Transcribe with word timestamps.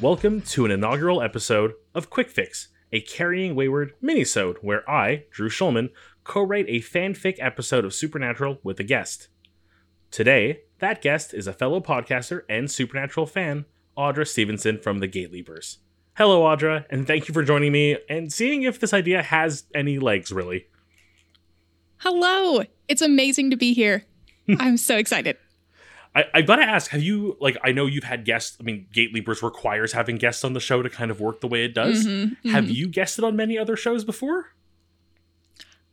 Welcome 0.00 0.40
to 0.40 0.64
an 0.64 0.70
inaugural 0.70 1.20
episode 1.20 1.74
of 1.94 2.08
Quick 2.08 2.30
Fix, 2.30 2.68
a 2.90 3.02
Carrying 3.02 3.54
Wayward 3.54 3.92
minisode 4.02 4.56
where 4.62 4.88
I, 4.88 5.24
Drew 5.30 5.50
Schulman, 5.50 5.90
co-write 6.24 6.64
a 6.68 6.80
fanfic 6.80 7.36
episode 7.38 7.84
of 7.84 7.92
Supernatural 7.92 8.60
with 8.62 8.80
a 8.80 8.82
guest. 8.82 9.28
Today, 10.10 10.60
that 10.78 11.02
guest 11.02 11.34
is 11.34 11.46
a 11.46 11.52
fellow 11.52 11.82
podcaster 11.82 12.44
and 12.48 12.70
Supernatural 12.70 13.26
fan, 13.26 13.66
Audra 13.94 14.26
Stevenson 14.26 14.78
from 14.78 15.00
the 15.00 15.06
Gate 15.06 15.30
Leapers. 15.30 15.80
Hello, 16.16 16.44
Audra, 16.44 16.86
and 16.88 17.06
thank 17.06 17.28
you 17.28 17.34
for 17.34 17.42
joining 17.42 17.72
me 17.72 17.98
and 18.08 18.32
seeing 18.32 18.62
if 18.62 18.80
this 18.80 18.94
idea 18.94 19.22
has 19.22 19.64
any 19.74 19.98
legs, 19.98 20.32
really. 20.32 20.66
Hello. 21.98 22.64
It's 22.88 23.02
amazing 23.02 23.50
to 23.50 23.56
be 23.58 23.74
here. 23.74 24.06
I'm 24.58 24.78
so 24.78 24.96
excited. 24.96 25.36
I, 26.14 26.24
I 26.34 26.42
gotta 26.42 26.62
ask, 26.62 26.90
have 26.90 27.02
you 27.02 27.36
like 27.40 27.56
I 27.62 27.70
know 27.72 27.86
you've 27.86 28.04
had 28.04 28.24
guests, 28.24 28.56
I 28.60 28.64
mean, 28.64 28.86
Gate 28.92 29.12
Leapers 29.14 29.42
requires 29.42 29.92
having 29.92 30.16
guests 30.16 30.42
on 30.44 30.54
the 30.54 30.60
show 30.60 30.82
to 30.82 30.90
kind 30.90 31.10
of 31.10 31.20
work 31.20 31.40
the 31.40 31.46
way 31.46 31.64
it 31.64 31.72
does. 31.74 32.04
Mhm, 32.06 32.36
Have 32.50 32.64
mhm. 32.64 32.74
you 32.74 32.88
guested 32.88 33.24
on 33.24 33.36
many 33.36 33.56
other 33.56 33.76
shows 33.76 34.04
before? 34.04 34.52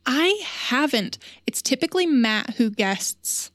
I 0.06 0.40
haven't. 0.44 1.18
It's 1.46 1.60
typically 1.62 2.06
Matt 2.06 2.54
who 2.54 2.70
guests 2.70 3.50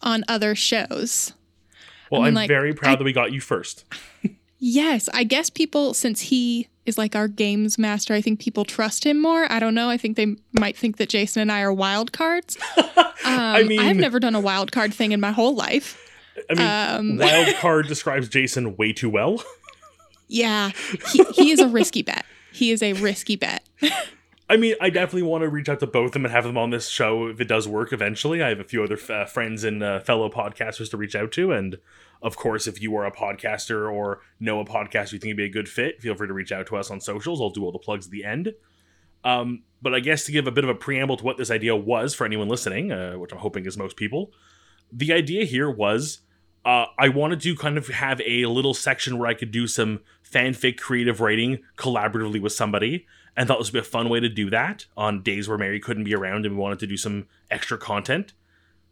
on 0.00 0.24
other 0.28 0.54
shows. 0.54 1.34
Well, 2.10 2.22
I 2.22 2.24
mean, 2.24 2.28
I'm 2.28 2.34
like, 2.34 2.48
very 2.48 2.72
proud 2.74 2.92
I- 2.92 2.96
that 2.96 3.04
we 3.04 3.12
got 3.12 3.32
you 3.32 3.40
first. 3.40 3.84
Yes, 4.62 5.08
I 5.14 5.24
guess 5.24 5.48
people, 5.48 5.94
since 5.94 6.20
he 6.20 6.68
is 6.86 6.98
like 6.98 7.14
our 7.14 7.28
games 7.28 7.78
master, 7.78 8.14
I 8.14 8.20
think 8.20 8.40
people 8.40 8.64
trust 8.64 9.04
him 9.04 9.20
more. 9.20 9.50
I 9.50 9.58
don't 9.58 9.74
know. 9.74 9.88
I 9.90 9.96
think 9.96 10.16
they 10.16 10.36
might 10.52 10.76
think 10.76 10.96
that 10.96 11.08
Jason 11.08 11.42
and 11.42 11.52
I 11.52 11.60
are 11.60 11.72
wild 11.72 12.12
cards. 12.12 12.56
Um, 13.22 13.34
I 13.36 13.62
mean, 13.64 13.80
I've 13.80 13.98
never 13.98 14.18
done 14.18 14.34
a 14.34 14.40
wild 14.40 14.72
card 14.72 14.94
thing 14.94 15.12
in 15.12 15.20
my 15.20 15.30
whole 15.30 15.54
life. 15.54 16.10
I 16.48 16.54
mean, 16.54 17.18
um, 17.18 17.18
Wild 17.18 17.54
Card 17.60 17.86
describes 17.86 18.30
Jason 18.30 18.76
way 18.76 18.94
too 18.94 19.10
well. 19.10 19.44
Yeah, 20.26 20.70
he, 21.12 21.22
he 21.34 21.50
is 21.50 21.60
a 21.60 21.68
risky 21.68 22.02
bet. 22.02 22.24
He 22.52 22.70
is 22.70 22.82
a 22.82 22.94
risky 22.94 23.36
bet. 23.36 23.62
I 24.50 24.56
mean, 24.56 24.74
I 24.80 24.90
definitely 24.90 25.22
want 25.22 25.42
to 25.42 25.48
reach 25.48 25.68
out 25.68 25.78
to 25.78 25.86
both 25.86 26.06
of 26.06 26.12
them 26.12 26.24
and 26.24 26.34
have 26.34 26.42
them 26.42 26.58
on 26.58 26.70
this 26.70 26.88
show 26.88 27.28
if 27.28 27.40
it 27.40 27.46
does 27.46 27.68
work 27.68 27.92
eventually. 27.92 28.42
I 28.42 28.48
have 28.48 28.58
a 28.58 28.64
few 28.64 28.82
other 28.82 28.98
uh, 29.08 29.24
friends 29.24 29.62
and 29.62 29.80
uh, 29.80 30.00
fellow 30.00 30.28
podcasters 30.28 30.90
to 30.90 30.96
reach 30.96 31.14
out 31.14 31.30
to. 31.32 31.52
And 31.52 31.78
of 32.20 32.36
course, 32.36 32.66
if 32.66 32.82
you 32.82 32.96
are 32.96 33.06
a 33.06 33.12
podcaster 33.12 33.88
or 33.90 34.22
know 34.40 34.58
a 34.58 34.64
podcast 34.64 35.12
you 35.12 35.20
think 35.20 35.30
would 35.30 35.36
be 35.36 35.44
a 35.44 35.48
good 35.48 35.68
fit, 35.68 36.02
feel 36.02 36.16
free 36.16 36.26
to 36.26 36.34
reach 36.34 36.50
out 36.50 36.66
to 36.66 36.76
us 36.76 36.90
on 36.90 37.00
socials. 37.00 37.40
I'll 37.40 37.50
do 37.50 37.64
all 37.64 37.70
the 37.70 37.78
plugs 37.78 38.06
at 38.06 38.10
the 38.10 38.24
end. 38.24 38.52
Um, 39.22 39.62
but 39.80 39.94
I 39.94 40.00
guess 40.00 40.24
to 40.24 40.32
give 40.32 40.48
a 40.48 40.50
bit 40.50 40.64
of 40.64 40.70
a 40.70 40.74
preamble 40.74 41.16
to 41.18 41.24
what 41.24 41.36
this 41.36 41.52
idea 41.52 41.76
was 41.76 42.12
for 42.12 42.24
anyone 42.24 42.48
listening, 42.48 42.90
uh, 42.90 43.12
which 43.12 43.30
I'm 43.30 43.38
hoping 43.38 43.66
is 43.66 43.78
most 43.78 43.96
people, 43.96 44.32
the 44.92 45.12
idea 45.12 45.44
here 45.44 45.70
was 45.70 46.22
uh, 46.64 46.86
I 46.98 47.08
wanted 47.08 47.40
to 47.42 47.54
kind 47.54 47.78
of 47.78 47.86
have 47.86 48.20
a 48.26 48.46
little 48.46 48.74
section 48.74 49.16
where 49.16 49.28
I 49.28 49.34
could 49.34 49.52
do 49.52 49.68
some 49.68 50.00
fanfic 50.28 50.76
creative 50.76 51.20
writing 51.20 51.60
collaboratively 51.76 52.42
with 52.42 52.52
somebody, 52.52 53.06
and 53.36 53.48
thought 53.48 53.58
this 53.58 53.68
would 53.68 53.80
be 53.82 53.86
a 53.86 53.90
fun 53.90 54.08
way 54.08 54.20
to 54.20 54.28
do 54.28 54.50
that 54.50 54.86
on 54.96 55.22
days 55.22 55.48
where 55.48 55.58
Mary 55.58 55.80
couldn't 55.80 56.04
be 56.04 56.14
around 56.14 56.46
and 56.46 56.56
we 56.56 56.60
wanted 56.60 56.78
to 56.80 56.86
do 56.86 56.96
some 56.96 57.26
extra 57.50 57.78
content. 57.78 58.32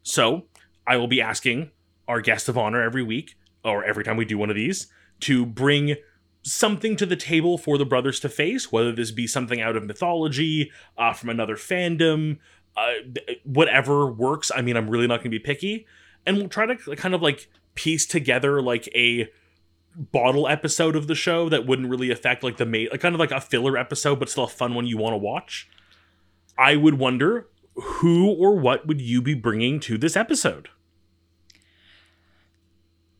So 0.02 0.46
I 0.86 0.96
will 0.96 1.08
be 1.08 1.20
asking 1.20 1.70
our 2.06 2.20
guest 2.20 2.48
of 2.48 2.56
honor 2.56 2.82
every 2.82 3.02
week, 3.02 3.36
or 3.64 3.84
every 3.84 4.04
time 4.04 4.16
we 4.16 4.24
do 4.24 4.38
one 4.38 4.48
of 4.48 4.56
these, 4.56 4.86
to 5.20 5.44
bring 5.44 5.96
something 6.42 6.96
to 6.96 7.04
the 7.04 7.16
table 7.16 7.58
for 7.58 7.76
the 7.76 7.84
brothers 7.84 8.20
to 8.20 8.28
face, 8.28 8.72
whether 8.72 8.92
this 8.92 9.10
be 9.10 9.26
something 9.26 9.60
out 9.60 9.76
of 9.76 9.84
mythology, 9.84 10.70
uh, 10.96 11.12
from 11.12 11.28
another 11.28 11.56
fandom, 11.56 12.38
uh, 12.76 12.92
whatever 13.44 14.10
works. 14.10 14.50
I 14.54 14.62
mean, 14.62 14.76
I'm 14.76 14.88
really 14.88 15.06
not 15.06 15.16
going 15.16 15.24
to 15.24 15.30
be 15.30 15.38
picky. 15.38 15.86
And 16.24 16.36
we'll 16.36 16.48
try 16.48 16.66
to 16.66 16.96
kind 16.96 17.14
of 17.14 17.20
like 17.20 17.50
piece 17.74 18.06
together 18.06 18.62
like 18.62 18.88
a 18.94 19.28
bottle 19.98 20.46
episode 20.46 20.94
of 20.94 21.08
the 21.08 21.14
show 21.14 21.48
that 21.48 21.66
wouldn't 21.66 21.88
really 21.88 22.10
affect 22.10 22.44
like 22.44 22.56
the 22.56 22.66
main, 22.66 22.88
like 22.90 23.00
kind 23.00 23.14
of 23.14 23.18
like 23.18 23.32
a 23.32 23.40
filler 23.40 23.76
episode, 23.76 24.18
but 24.18 24.28
still 24.28 24.44
a 24.44 24.48
fun 24.48 24.74
one 24.74 24.86
you 24.86 24.96
want 24.96 25.12
to 25.12 25.18
watch. 25.18 25.68
I 26.56 26.76
would 26.76 26.94
wonder 26.94 27.48
who 27.74 28.30
or 28.30 28.56
what 28.56 28.86
would 28.86 29.00
you 29.00 29.20
be 29.20 29.34
bringing 29.34 29.80
to 29.80 29.98
this 29.98 30.16
episode? 30.16 30.68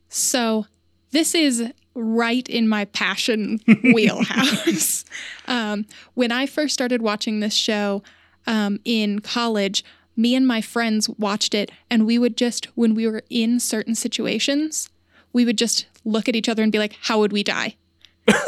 So 0.09 0.67
this 1.11 1.35
is 1.35 1.73
right 1.95 2.49
in 2.49 2.69
my 2.69 2.85
passion 2.87 3.61
wheelhouse. 3.83 5.05
um, 5.47 5.87
when 6.15 6.33
I 6.33 6.47
first 6.47 6.75
started 6.75 7.03
watching 7.03 7.41
this 7.41 7.55
show 7.55 8.03
um, 8.47 8.79
in 8.85 9.21
college, 9.21 9.85
me 10.17 10.35
and 10.35 10.47
my 10.47 10.61
friends 10.61 11.09
watched 11.11 11.55
it, 11.55 11.71
and 11.91 12.07
we 12.07 12.19
would 12.19 12.37
just, 12.37 12.67
when 12.77 12.95
we 12.95 13.07
were 13.07 13.23
in 13.31 13.61
certain 13.61 13.95
situations, 13.95 14.91
we 15.33 15.45
would 15.45 15.59
just 15.59 15.87
look 16.05 16.29
at 16.29 16.37
each 16.37 16.49
other 16.49 16.63
and 16.63 16.71
be 16.73 16.79
like, 16.79 16.97
"How 17.03 17.19
would 17.21 17.33
we 17.33 17.43
die?" 17.43 17.77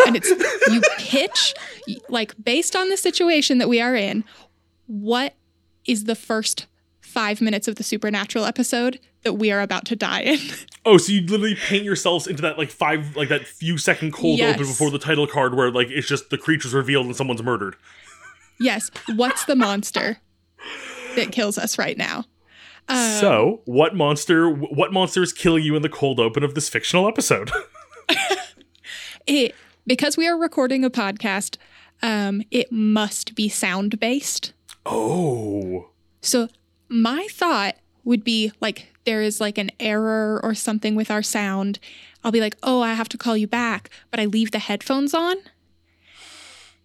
and 0.07 0.15
it's 0.17 0.29
you 0.71 0.83
pitch 0.99 1.55
like 2.11 2.35
based 2.43 2.77
on 2.77 2.89
the 2.91 2.97
situation 2.99 3.59
that 3.59 3.69
we 3.69 3.81
are 3.81 3.97
in, 3.97 4.25
what 4.87 5.35
is 5.87 6.05
the 6.05 6.15
first 6.15 6.67
five 7.01 7.41
minutes 7.41 7.67
of 7.67 7.77
the 7.77 7.83
supernatural 7.83 8.45
episode 8.45 9.01
that 9.23 9.33
we 9.35 9.51
are 9.51 9.61
about 9.63 9.85
to 9.87 9.97
die 9.97 10.21
in? 10.21 10.39
Oh, 10.87 10.97
so 10.97 11.13
you 11.13 11.21
literally 11.21 11.57
paint 11.57 11.85
yourselves 11.85 12.27
into 12.27 12.41
that 12.41 12.57
like 12.57 12.71
five, 12.71 13.15
like 13.15 13.29
that 13.29 13.47
few 13.47 13.77
second 13.77 14.13
cold 14.15 14.39
Yes. 14.39 14.55
open 14.55 14.67
before 14.67 14.91
the 14.91 14.99
title 14.99 15.27
card 15.27 15.55
where 15.55 15.71
like 15.71 15.89
it's 15.91 16.09
just 16.09 16.31
the 16.31 16.39
creature's 16.39 16.73
revealed 16.73 17.05
and 17.05 17.15
someone's 17.15 17.43
murdered. 17.43 17.77
Yes. 18.59 18.91
What's 19.15 19.45
the 19.47 19.57
monster 19.57 20.19
that 21.17 21.33
kills 21.33 21.57
us 21.59 21.79
right 21.79 21.97
now? 21.99 22.25
Um, 22.91 23.21
so, 23.21 23.63
what 23.65 23.95
monster? 23.95 24.51
What 24.51 24.93
monster 24.93 25.23
is 25.23 25.33
killing 25.33 25.65
you 25.65 25.77
in 25.77 25.83
the 25.83 25.89
cold 25.89 26.19
open 26.19 26.43
of 26.43 26.55
this 26.55 26.69
fictional 26.69 27.07
episode? 27.09 27.51
it 29.27 29.55
because 29.87 30.17
we 30.17 30.27
are 30.27 30.37
recording 30.37 30.85
a 30.85 30.91
podcast, 30.91 31.57
um, 32.03 32.43
it 32.51 32.71
must 32.71 33.35
be 33.35 33.49
sound 33.49 34.01
based. 34.01 34.53
oh, 34.87 35.91
So 36.21 36.49
my 36.89 37.27
thought 37.31 37.77
would 38.05 38.25
be 38.25 38.53
like 38.61 38.89
there 39.05 39.23
is 39.23 39.41
like 39.41 39.59
an 39.59 39.71
error 39.79 40.41
or 40.43 40.55
something 40.55 40.95
with 40.95 41.11
our 41.11 41.23
sound. 41.23 41.79
I'll 42.23 42.33
be 42.33 42.41
like, 42.41 42.57
oh, 42.63 42.83
I 42.83 42.95
have 42.95 43.09
to 43.11 43.19
call 43.19 43.37
you 43.37 43.47
back, 43.47 43.91
but 44.11 44.21
I 44.21 44.27
leave 44.27 44.51
the 44.51 44.59
headphones 44.59 45.15
on. 45.15 45.37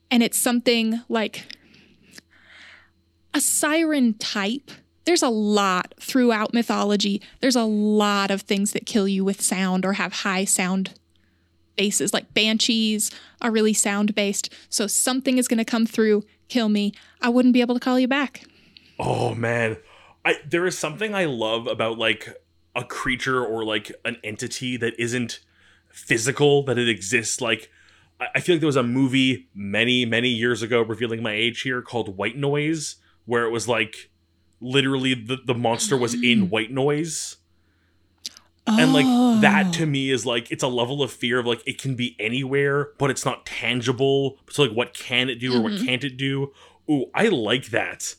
And 0.10 0.24
it's 0.24 0.38
something 0.38 1.02
like 1.10 1.46
a 3.34 3.42
siren 3.42 4.14
type. 4.14 4.72
There's 5.06 5.24
a 5.24 5.30
lot 5.30 5.94
throughout 6.00 6.54
mythology. 6.54 7.22
There's 7.40 7.56
a 7.56 7.64
lot 7.64 8.32
of 8.32 8.42
things 8.42 8.72
that 8.72 8.86
kill 8.86 9.08
you 9.08 9.24
with 9.24 9.42
sound 9.42 9.86
or 9.86 9.94
have 9.94 10.14
high 10.14 10.46
sound 10.46 10.94
bases. 11.76 12.14
Like 12.14 12.34
banshees 12.34 13.12
are 13.42 13.52
really 13.52 13.74
sound 13.74 14.16
based. 14.16 14.52
So 14.70 14.88
something 14.88 15.38
is 15.38 15.48
going 15.48 15.58
to 15.58 15.66
come 15.66 15.86
through, 15.86 16.24
kill 16.48 16.70
me. 16.70 16.94
I 17.22 17.30
wouldn't 17.30 17.54
be 17.54 17.62
able 17.62 17.76
to 17.76 17.80
call 17.80 18.00
you 18.00 18.08
back. 18.08 18.44
oh 19.00 19.36
man, 19.36 19.78
I 20.24 20.38
there 20.48 20.66
is 20.66 20.78
something 20.78 21.14
I 21.14 21.26
love 21.26 21.68
about 21.68 21.98
like 21.98 22.30
a 22.76 22.84
creature 22.84 23.44
or 23.44 23.64
like 23.64 23.92
an 24.04 24.18
entity 24.24 24.78
that 24.78 25.00
isn't 25.00 25.40
physical, 25.90 26.64
that 26.64 26.78
it 26.78 26.90
exists. 26.90 27.42
Like, 27.42 27.70
I 28.20 28.28
I 28.36 28.40
feel 28.40 28.56
like 28.56 28.62
there 28.62 28.68
was 28.68 28.76
a 28.76 28.84
movie 28.84 29.50
many 29.54 30.06
many 30.06 30.30
years 30.30 30.62
ago, 30.64 30.82
revealing 30.82 31.22
my 31.22 31.34
age 31.34 31.62
here, 31.62 31.82
called 31.82 32.18
White 32.18 32.38
Noise, 32.38 32.96
where 33.26 33.46
it 33.46 33.52
was 33.52 33.68
like 33.68 34.10
literally 34.62 35.14
the 35.14 35.38
the 35.46 35.54
monster 35.56 35.98
was 35.98 36.14
in 36.14 36.50
white 36.50 36.72
noise. 36.72 37.38
and 38.68 38.94
like 38.94 39.06
that 39.42 39.72
to 39.74 39.86
me 39.86 40.10
is 40.10 40.26
like 40.26 40.50
it's 40.52 40.64
a 40.64 40.68
level 40.68 41.04
of 41.04 41.12
fear 41.12 41.38
of 41.40 41.46
like 41.46 41.62
it 41.68 41.80
can 41.80 41.94
be 41.96 42.16
anywhere 42.20 42.90
but 42.98 43.12
it's 43.12 43.24
not 43.24 43.46
tangible 43.46 44.40
so 44.50 44.64
like 44.64 44.72
what 44.72 44.92
can 44.96 45.30
it 45.30 45.36
do 45.36 45.54
or 45.56 45.62
what 45.62 45.74
Mhm. 45.74 45.86
can't 45.86 46.04
it 46.04 46.18
do 46.18 46.52
ooh 46.90 47.06
i 47.14 47.28
like 47.28 47.68
that 47.68 48.16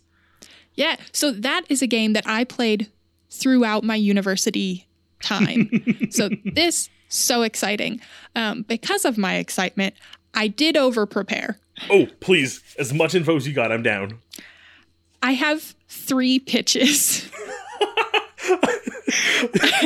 Yeah. 0.77 0.97
So 1.13 1.33
that 1.33 1.63
is 1.71 1.81
a 1.83 1.87
game 1.87 2.13
that 2.13 2.27
I 2.27 2.45
played 2.45 2.91
throughout 3.31 3.83
my 3.83 3.95
university 3.97 4.87
time. 5.23 5.71
so 6.11 6.29
this 6.45 6.91
so 7.09 7.43
exciting. 7.43 7.99
Um, 8.35 8.61
because 8.69 9.07
of 9.07 9.17
my 9.17 9.37
excitement, 9.37 9.95
I 10.35 10.49
did 10.49 10.77
over 10.77 11.07
prepare. 11.07 11.59
oh 11.91 12.07
please 12.21 12.63
as 12.79 12.93
much 12.93 13.15
info 13.15 13.37
as 13.37 13.47
you 13.49 13.53
got 13.55 13.71
i'm 13.73 13.83
down 13.83 14.19
I 15.23 15.33
have 15.33 15.75
three 15.89 16.39
pitches. 16.39 17.29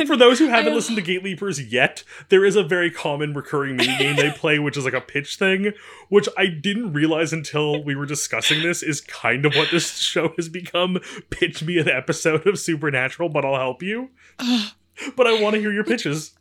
for 0.07 0.17
those 0.17 0.39
who 0.39 0.47
haven't 0.47 0.73
listened 0.73 0.95
to 0.95 1.01
gate 1.01 1.23
leapers 1.23 1.71
yet 1.71 2.03
there 2.29 2.43
is 2.43 2.55
a 2.55 2.63
very 2.63 2.91
common 2.91 3.33
recurring 3.33 3.75
mini 3.75 3.95
game 3.97 4.15
they 4.15 4.31
play 4.31 4.59
which 4.59 4.77
is 4.77 4.85
like 4.85 4.93
a 4.93 5.01
pitch 5.01 5.37
thing 5.37 5.71
which 6.09 6.27
i 6.37 6.47
didn't 6.47 6.93
realize 6.93 7.31
until 7.31 7.83
we 7.83 7.95
were 7.95 8.05
discussing 8.05 8.61
this 8.61 8.83
is 8.83 9.01
kind 9.01 9.45
of 9.45 9.53
what 9.55 9.69
this 9.71 9.97
show 9.97 10.29
has 10.35 10.49
become. 10.49 10.97
Pitch 11.29 11.63
me 11.63 11.77
an 11.77 11.89
episode 11.89 12.45
of 12.47 12.59
supernatural 12.59 13.29
but 13.29 13.45
i'll 13.45 13.55
help 13.55 13.83
you. 13.83 14.09
But 15.15 15.25
i 15.25 15.41
want 15.41 15.55
to 15.55 15.59
hear 15.59 15.71
your 15.71 15.83
pitches. 15.83 16.31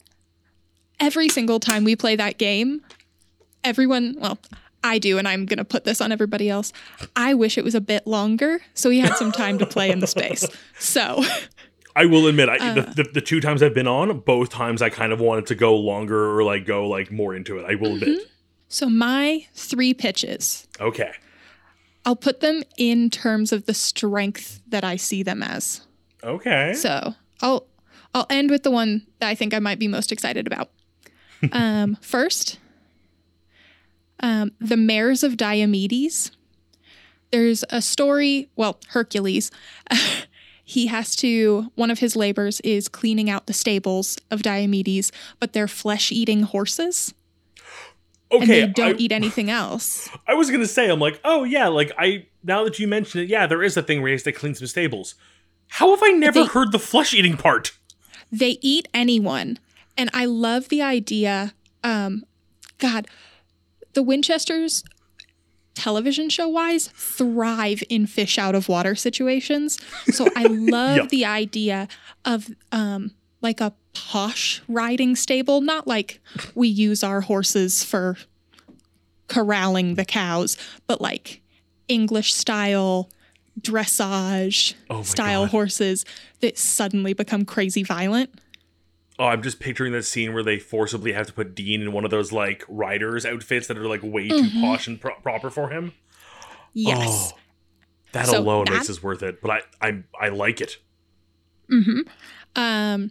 Every 0.98 1.31
single 1.31 1.60
time 1.60 1.82
we 1.82 1.96
play 1.96 2.14
that 2.16 2.36
game, 2.36 2.82
everyone, 3.64 4.16
well, 4.20 4.38
I 4.82 4.99
do, 4.99 5.19
and 5.19 5.29
I'm 5.29 5.44
going 5.47 5.59
to 5.59 5.65
put 5.65 5.85
this 5.85 6.00
on 6.00 6.11
everybody 6.12 6.49
else. 6.49 6.73
I 7.17 7.35
wish 7.35 7.59
it 7.59 7.65
was 7.65 7.75
a 7.75 7.81
bit 7.81 8.06
longer 8.06 8.61
so 8.75 8.88
we 8.88 8.99
had 9.00 9.15
some 9.17 9.31
time 9.32 9.59
to 9.59 9.67
play 9.67 9.91
in 9.91 9.99
the 10.00 10.06
space. 10.06 10.47
So 10.79 11.23
I 11.97 12.06
will 12.06 12.27
admit, 12.29 12.49
I, 12.49 12.56
Uh. 12.56 12.75
the, 12.75 12.81
the 13.03 13.03
the 13.15 13.21
two 13.21 13.41
times 13.41 13.62
I've 13.62 13.75
been 13.75 13.87
on, 13.88 14.21
both 14.21 14.49
times 14.50 14.81
I 14.81 14.88
kind 14.91 15.12
of 15.12 15.21
wanted 15.21 15.47
to 15.47 15.55
go 15.55 15.77
longer 15.77 16.35
or 16.35 16.44
like 16.44 16.65
go 16.67 16.88
like 16.88 17.11
more 17.11 17.35
into 17.35 17.59
it. 17.59 17.65
I 17.69 17.75
will 17.75 17.91
Mm-hmm. 17.91 18.03
admit. 18.05 18.23
So 18.69 18.88
my 18.88 19.47
three 19.55 19.93
pitches, 19.93 20.69
Okay. 20.81 21.11
I'll 22.06 22.15
put 22.17 22.38
them 22.41 22.62
in 22.79 23.11
terms 23.11 23.53
of 23.53 23.67
the 23.67 23.75
strength 23.75 24.62
that 24.69 24.85
I 24.85 24.94
see 24.97 25.23
them 25.25 25.43
as. 25.43 25.81
Okay. 26.23 26.73
So 26.75 27.15
I'll 27.43 27.67
I'll 28.15 28.27
end 28.31 28.50
with 28.50 28.62
the 28.62 28.71
one 28.71 29.06
that 29.19 29.29
I 29.29 29.35
think 29.35 29.53
I 29.55 29.59
might 29.59 29.79
be 29.81 29.88
most 29.88 30.12
excited 30.12 30.47
about. 30.47 30.71
um, 31.53 31.99
first, 32.00 32.59
um, 34.20 34.52
the 34.61 34.76
mares 34.76 35.22
of 35.22 35.37
Diomedes. 35.37 36.31
There's 37.32 37.64
a 37.70 37.81
story. 37.81 38.49
Well, 38.56 38.78
Hercules. 38.88 39.50
he 40.64 40.87
has 40.88 41.14
to. 41.17 41.70
One 41.75 41.90
of 41.90 42.00
his 42.00 42.17
labors 42.17 42.61
is 42.62 42.88
cleaning 42.88 43.31
out 43.31 43.46
the 43.46 43.52
stables 43.52 44.19
of 44.31 44.43
Diomedes, 44.43 45.11
but 45.38 45.52
they're 45.52 45.69
flesh-eating 45.69 46.43
horses, 46.44 47.14
Okay. 48.32 48.40
and 48.43 48.49
they 48.50 48.67
don't 48.82 48.94
I, 48.96 48.99
eat 48.99 49.12
anything 49.12 49.50
else. 49.50 50.08
I 50.26 50.34
was 50.34 50.50
gonna 50.50 50.67
say, 50.67 50.90
I'm 50.90 51.00
like, 51.00 51.20
oh 51.25 51.44
yeah, 51.44 51.69
like 51.69 51.93
I 51.99 52.26
now 52.43 52.64
that 52.64 52.78
you 52.78 52.88
mention 52.88 53.20
it, 53.20 53.28
yeah, 53.28 53.46
there 53.46 53.62
is 53.62 53.76
a 53.76 53.82
thing 53.82 54.00
where 54.02 54.08
he 54.08 54.12
has 54.14 54.22
to 54.25 54.32
clean 54.32 54.55
some 54.55 54.67
stables. 54.67 55.14
How 55.69 55.90
have 55.90 56.02
I 56.02 56.11
never 56.11 56.40
They- 56.40 56.46
heard 56.46 56.72
the 56.72 56.78
flesh 56.81 57.14
eating 57.14 57.37
part? 57.37 57.72
they 58.32 58.58
eat 58.62 58.87
anyone 58.94 59.58
and 59.99 60.08
i 60.12 60.25
love 60.25 60.69
the 60.69 60.81
idea 60.81 61.52
um 61.82 62.22
god 62.78 63.08
the 63.94 64.02
winchesters 64.02 64.84
television 65.75 66.28
show 66.28 66.48
wise 66.48 66.88
thrive 66.88 67.82
in 67.88 68.06
fish 68.06 68.38
out 68.38 68.54
of 68.54 68.69
water 68.69 68.94
situations 68.94 69.78
so 70.06 70.28
i 70.37 70.42
love 70.50 70.96
Yeah. 70.96 71.06
the 71.06 71.25
idea 71.25 71.88
of 72.25 72.48
um 72.72 73.12
like 73.40 73.60
a 73.60 73.72
posh 73.94 74.62
riding 74.69 75.16
stable 75.16 75.60
not 75.60 75.87
like 75.87 76.20
we 76.54 76.69
use 76.69 77.02
our 77.02 77.20
horses 77.22 77.82
for 77.84 78.16
corralling 79.28 79.94
the 79.94 80.04
cows 80.04 80.56
but 80.86 81.00
like 81.00 81.40
english 81.88 82.34
style 82.34 83.08
dressage 83.60 84.75
Oh 84.88 85.02
style 85.02 85.43
God. 85.43 85.50
horses 85.50 86.04
that 86.40 86.58
suddenly 86.58 87.12
become 87.12 87.44
crazy 87.44 87.82
violent 87.82 88.31
Oh, 89.20 89.26
I'm 89.26 89.43
just 89.43 89.61
picturing 89.61 89.93
that 89.93 90.05
scene 90.05 90.32
where 90.32 90.43
they 90.43 90.58
forcibly 90.58 91.12
have 91.12 91.26
to 91.26 91.32
put 91.34 91.55
Dean 91.55 91.82
in 91.82 91.93
one 91.93 92.06
of 92.06 92.11
those 92.11 92.32
like 92.32 92.64
riders 92.69 93.26
outfits 93.26 93.67
that 93.67 93.76
are 93.76 93.87
like 93.87 94.00
way 94.02 94.28
too 94.28 94.44
Mhm. 94.44 94.61
posh 94.62 94.87
and 94.87 94.99
pro- 94.99 95.14
proper 95.17 95.50
for 95.50 95.69
him. 95.69 95.93
Yes. 96.72 97.32
Oh, 97.34 97.38
that 98.12 98.26
So 98.28 98.38
alone 98.38 98.64
that- 98.64 98.72
makes 98.72 98.87
this 98.87 99.02
worth 99.02 99.22
it. 99.22 99.43
But 99.43 99.50
I, 99.50 99.88
I, 99.88 100.02
I 100.19 100.28
like 100.31 100.62
it. 100.62 100.78
hmm 101.69 102.00
Um, 102.56 103.11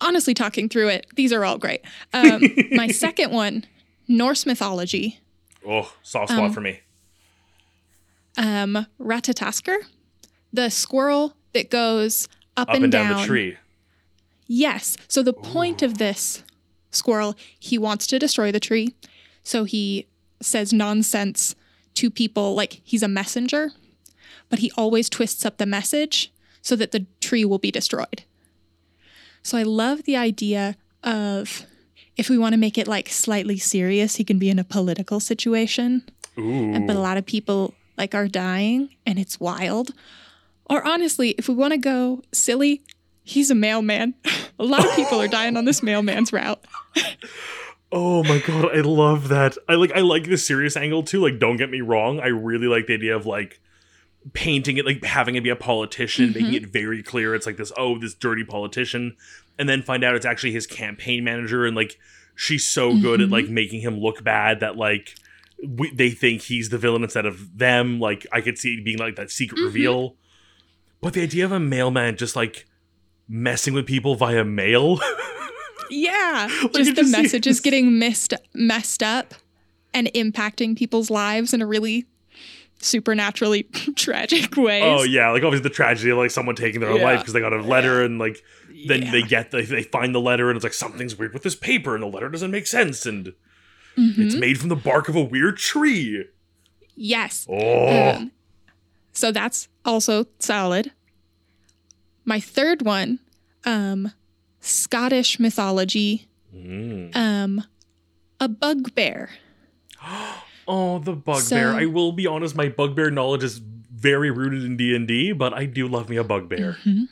honestly, 0.00 0.34
talking 0.34 0.68
through 0.68 0.88
it, 0.90 1.06
these 1.16 1.32
are 1.32 1.44
all 1.44 1.58
great. 1.58 1.80
Um, 2.12 2.40
my 2.70 2.86
second 2.86 3.32
one, 3.32 3.64
Norse 4.06 4.46
mythology. 4.46 5.18
Oh, 5.66 5.92
soft 6.04 6.30
spot 6.30 6.44
Um, 6.44 6.52
for 6.52 6.60
me. 6.60 6.80
Um, 8.38 8.86
Ratatoskr, 9.00 9.76
the 10.52 10.70
squirrel 10.70 11.34
that 11.54 11.70
goes 11.70 12.28
up, 12.56 12.68
Up 12.68 12.74
and, 12.76 12.84
and 12.84 12.92
down, 12.92 13.20
the 13.20 13.26
tree. 13.26 13.56
Yes. 14.54 14.98
So 15.08 15.22
the 15.22 15.32
point 15.32 15.80
of 15.80 15.96
this 15.96 16.42
squirrel, 16.90 17.34
he 17.58 17.78
wants 17.78 18.06
to 18.08 18.18
destroy 18.18 18.52
the 18.52 18.60
tree. 18.60 18.94
So 19.42 19.64
he 19.64 20.06
says 20.42 20.74
nonsense 20.74 21.54
to 21.94 22.10
people 22.10 22.54
like 22.54 22.82
he's 22.84 23.02
a 23.02 23.08
messenger, 23.08 23.72
but 24.50 24.58
he 24.58 24.70
always 24.76 25.08
twists 25.08 25.46
up 25.46 25.56
the 25.56 25.64
message 25.64 26.30
so 26.60 26.76
that 26.76 26.92
the 26.92 27.06
tree 27.22 27.46
will 27.46 27.58
be 27.58 27.70
destroyed. 27.70 28.24
So 29.42 29.56
I 29.56 29.62
love 29.62 30.02
the 30.02 30.18
idea 30.18 30.76
of 31.02 31.64
if 32.18 32.28
we 32.28 32.36
want 32.36 32.52
to 32.52 32.58
make 32.58 32.76
it 32.76 32.86
like 32.86 33.08
slightly 33.08 33.56
serious, 33.56 34.16
he 34.16 34.24
can 34.24 34.38
be 34.38 34.50
in 34.50 34.58
a 34.58 34.64
political 34.64 35.18
situation, 35.18 36.02
Ooh. 36.38 36.74
and 36.74 36.86
but 36.86 36.96
a 36.96 37.00
lot 37.00 37.16
of 37.16 37.24
people 37.24 37.72
like 37.96 38.14
are 38.14 38.28
dying 38.28 38.90
and 39.06 39.18
it's 39.18 39.40
wild. 39.40 39.92
Or 40.66 40.86
honestly, 40.86 41.30
if 41.38 41.48
we 41.48 41.54
want 41.54 41.72
to 41.72 41.78
go 41.78 42.22
silly, 42.32 42.82
he's 43.22 43.50
a 43.50 43.54
mailman. 43.54 44.14
a 44.58 44.64
lot 44.64 44.84
of 44.84 44.94
people 44.96 45.20
are 45.20 45.28
dying 45.28 45.56
on 45.56 45.64
this 45.64 45.82
mailman's 45.82 46.32
route. 46.32 46.62
Oh 47.94 48.24
my 48.24 48.38
god, 48.38 48.74
I 48.76 48.80
love 48.80 49.28
that. 49.28 49.58
I 49.68 49.74
like 49.74 49.92
I 49.92 50.00
like 50.00 50.24
the 50.24 50.38
serious 50.38 50.76
angle 50.76 51.02
too. 51.02 51.20
Like, 51.20 51.38
don't 51.38 51.58
get 51.58 51.70
me 51.70 51.80
wrong, 51.82 52.20
I 52.20 52.28
really 52.28 52.66
like 52.66 52.86
the 52.86 52.94
idea 52.94 53.14
of 53.14 53.26
like 53.26 53.60
painting 54.34 54.76
it 54.76 54.86
like 54.86 55.04
having 55.04 55.34
it 55.34 55.42
be 55.42 55.50
a 55.50 55.56
politician, 55.56 56.28
Mm-hmm. 56.30 56.38
making 56.42 56.54
it 56.54 56.66
very 56.68 57.02
clear 57.02 57.34
it's 57.34 57.44
like 57.46 57.58
this 57.58 57.72
oh 57.76 57.98
this 57.98 58.14
dirty 58.14 58.44
politician, 58.44 59.14
and 59.58 59.68
then 59.68 59.82
find 59.82 60.04
out 60.04 60.14
it's 60.14 60.24
actually 60.26 60.52
his 60.52 60.66
campaign 60.66 61.22
manager, 61.22 61.66
and 61.66 61.76
like 61.76 61.98
she's 62.34 62.66
so 62.66 62.96
good 62.98 63.20
at 63.20 63.24
Mm-hmm. 63.26 63.32
like 63.34 63.48
making 63.48 63.82
him 63.82 63.98
look 64.00 64.24
bad 64.24 64.60
that 64.60 64.76
like 64.76 65.14
we, 65.62 65.92
they 65.94 66.10
think 66.10 66.42
he's 66.42 66.70
the 66.70 66.78
villain 66.78 67.02
instead 67.02 67.26
of 67.26 67.58
them. 67.58 68.00
Like 68.00 68.26
I 68.32 68.40
could 68.40 68.56
see 68.56 68.74
it 68.74 68.84
being 68.86 68.98
like 68.98 69.16
that 69.16 69.30
secret 69.30 69.58
Mm-hmm. 69.58 69.66
reveal, 69.66 70.16
but 71.02 71.12
the 71.12 71.22
idea 71.22 71.44
of 71.44 71.52
a 71.52 71.60
mailman 71.60 72.16
just 72.16 72.36
like 72.36 72.64
messing 73.28 73.74
with 73.74 73.86
people 73.86 74.14
via 74.14 74.44
mail. 74.44 74.98
Yeah. 75.90 76.48
Like, 76.62 76.72
just 76.72 76.94
the 76.94 77.02
just 77.02 77.12
message 77.12 77.46
is 77.46 77.60
getting 77.60 77.98
missed 77.98 78.32
messed 78.54 79.02
up 79.02 79.34
and 79.92 80.06
impacting 80.14 80.74
people's 80.74 81.10
lives 81.10 81.52
in 81.52 81.60
a 81.60 81.66
really 81.66 82.06
supernaturally 82.80 83.64
tragic 83.96 84.56
ways. 84.56 84.82
Oh 84.86 85.02
yeah, 85.02 85.30
like 85.32 85.42
obviously 85.42 85.64
the 85.68 85.74
tragedy 85.74 86.10
of 86.10 86.16
like 86.16 86.30
someone 86.30 86.54
taking 86.56 86.80
their 86.80 86.88
own 86.88 86.96
Yeah. 87.00 87.04
life 87.04 87.18
because 87.20 87.34
they 87.34 87.40
got 87.40 87.52
a 87.52 87.60
letter 87.60 88.02
and 88.02 88.18
like 88.18 88.42
then 88.88 89.02
Yeah. 89.02 89.10
they 89.10 89.20
get 89.22 89.50
they, 89.50 89.66
they 89.66 89.82
find 89.82 90.14
the 90.14 90.20
letter 90.20 90.48
and 90.48 90.56
it's 90.56 90.64
like 90.64 90.72
something's 90.72 91.18
weird 91.18 91.34
with 91.34 91.42
this 91.42 91.54
paper 91.54 91.92
and 91.94 92.02
the 92.02 92.06
letter 92.08 92.30
doesn't 92.30 92.50
make 92.50 92.66
sense 92.66 93.04
and 93.04 93.34
Mhm. 93.98 94.18
it's 94.18 94.34
made 94.34 94.58
from 94.58 94.70
the 94.70 94.76
bark 94.76 95.10
of 95.10 95.16
a 95.16 95.22
weird 95.22 95.58
tree. 95.58 96.24
Yes. 96.96 97.46
Oh, 97.50 98.10
Um, 98.16 98.32
so 99.12 99.30
that's 99.30 99.68
also 99.84 100.24
solid. 100.38 100.92
My 102.24 102.40
third 102.40 102.82
one, 102.82 103.18
um, 103.64 104.12
Scottish 104.60 105.38
mythology, 105.40 106.28
Mm. 106.54 107.16
um, 107.16 107.64
a 108.38 108.48
bugbear. 108.48 109.30
oh, 110.68 110.98
the 110.98 111.12
bugbear. 111.14 111.42
So- 111.72 111.76
I 111.76 111.86
will 111.86 112.12
be 112.12 112.26
honest, 112.26 112.54
my 112.56 112.68
bugbear 112.68 113.10
knowledge 113.10 113.42
is 113.42 113.58
very 113.58 114.30
rooted 114.30 114.64
in 114.64 114.76
D 114.76 114.94
and 114.94 115.06
D, 115.08 115.32
but 115.32 115.52
I 115.52 115.64
do 115.64 115.86
love 115.88 116.08
me 116.08 116.16
a 116.16 116.24
bugbear. 116.24 116.76
Mhm. 116.84 117.08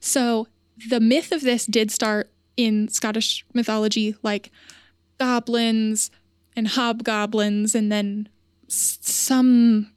So 0.00 0.46
the 0.88 1.00
myth 1.00 1.32
of 1.32 1.40
this 1.42 1.66
did 1.66 1.90
start 1.90 2.30
in 2.56 2.88
Scottish 2.88 3.44
mythology, 3.52 4.14
like 4.22 4.50
goblins 5.18 6.10
and 6.56 6.68
hobgoblins, 6.68 7.74
and 7.74 7.90
then 7.90 8.28
some 8.68 9.90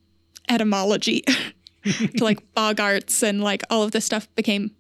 etymology 0.50 1.24
to 1.92 2.24
like 2.24 2.54
bogarts 2.54 3.24
and 3.24 3.42
like 3.42 3.64
all 3.70 3.84
of 3.84 3.92
this 3.92 4.06
stuff 4.06 4.34
became 4.36 4.72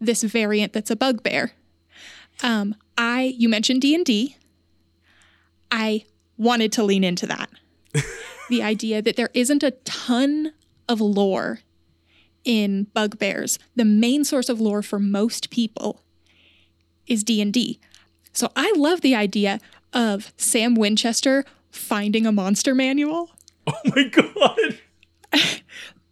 this 0.00 0.22
variant 0.22 0.72
that's 0.72 0.90
a 0.90 0.96
bugbear. 0.96 1.52
Um, 2.42 2.74
I 2.98 3.34
you 3.36 3.48
mentioned 3.48 3.82
D 3.82 3.94
and 3.94 4.04
D. 4.04 4.36
I 5.70 6.04
wanted 6.36 6.72
to 6.72 6.84
lean 6.84 7.04
into 7.04 7.26
that. 7.26 7.50
the 8.48 8.62
idea 8.62 9.02
that 9.02 9.16
there 9.16 9.30
isn't 9.34 9.62
a 9.62 9.72
ton 9.84 10.52
of 10.88 11.00
lore 11.00 11.60
in 12.44 12.84
bugbears 12.94 13.58
the 13.74 13.84
main 13.84 14.22
source 14.22 14.48
of 14.48 14.60
lore 14.60 14.82
for 14.82 15.00
most 15.00 15.50
people 15.50 16.00
is 17.08 17.24
d&d 17.24 17.80
so 18.32 18.52
i 18.54 18.72
love 18.76 19.00
the 19.00 19.16
idea 19.16 19.58
of 19.92 20.32
sam 20.36 20.76
winchester 20.76 21.44
finding 21.70 22.24
a 22.24 22.30
monster 22.30 22.72
manual 22.72 23.30
Oh 23.66 23.74
my 23.84 24.04
god. 24.08 24.78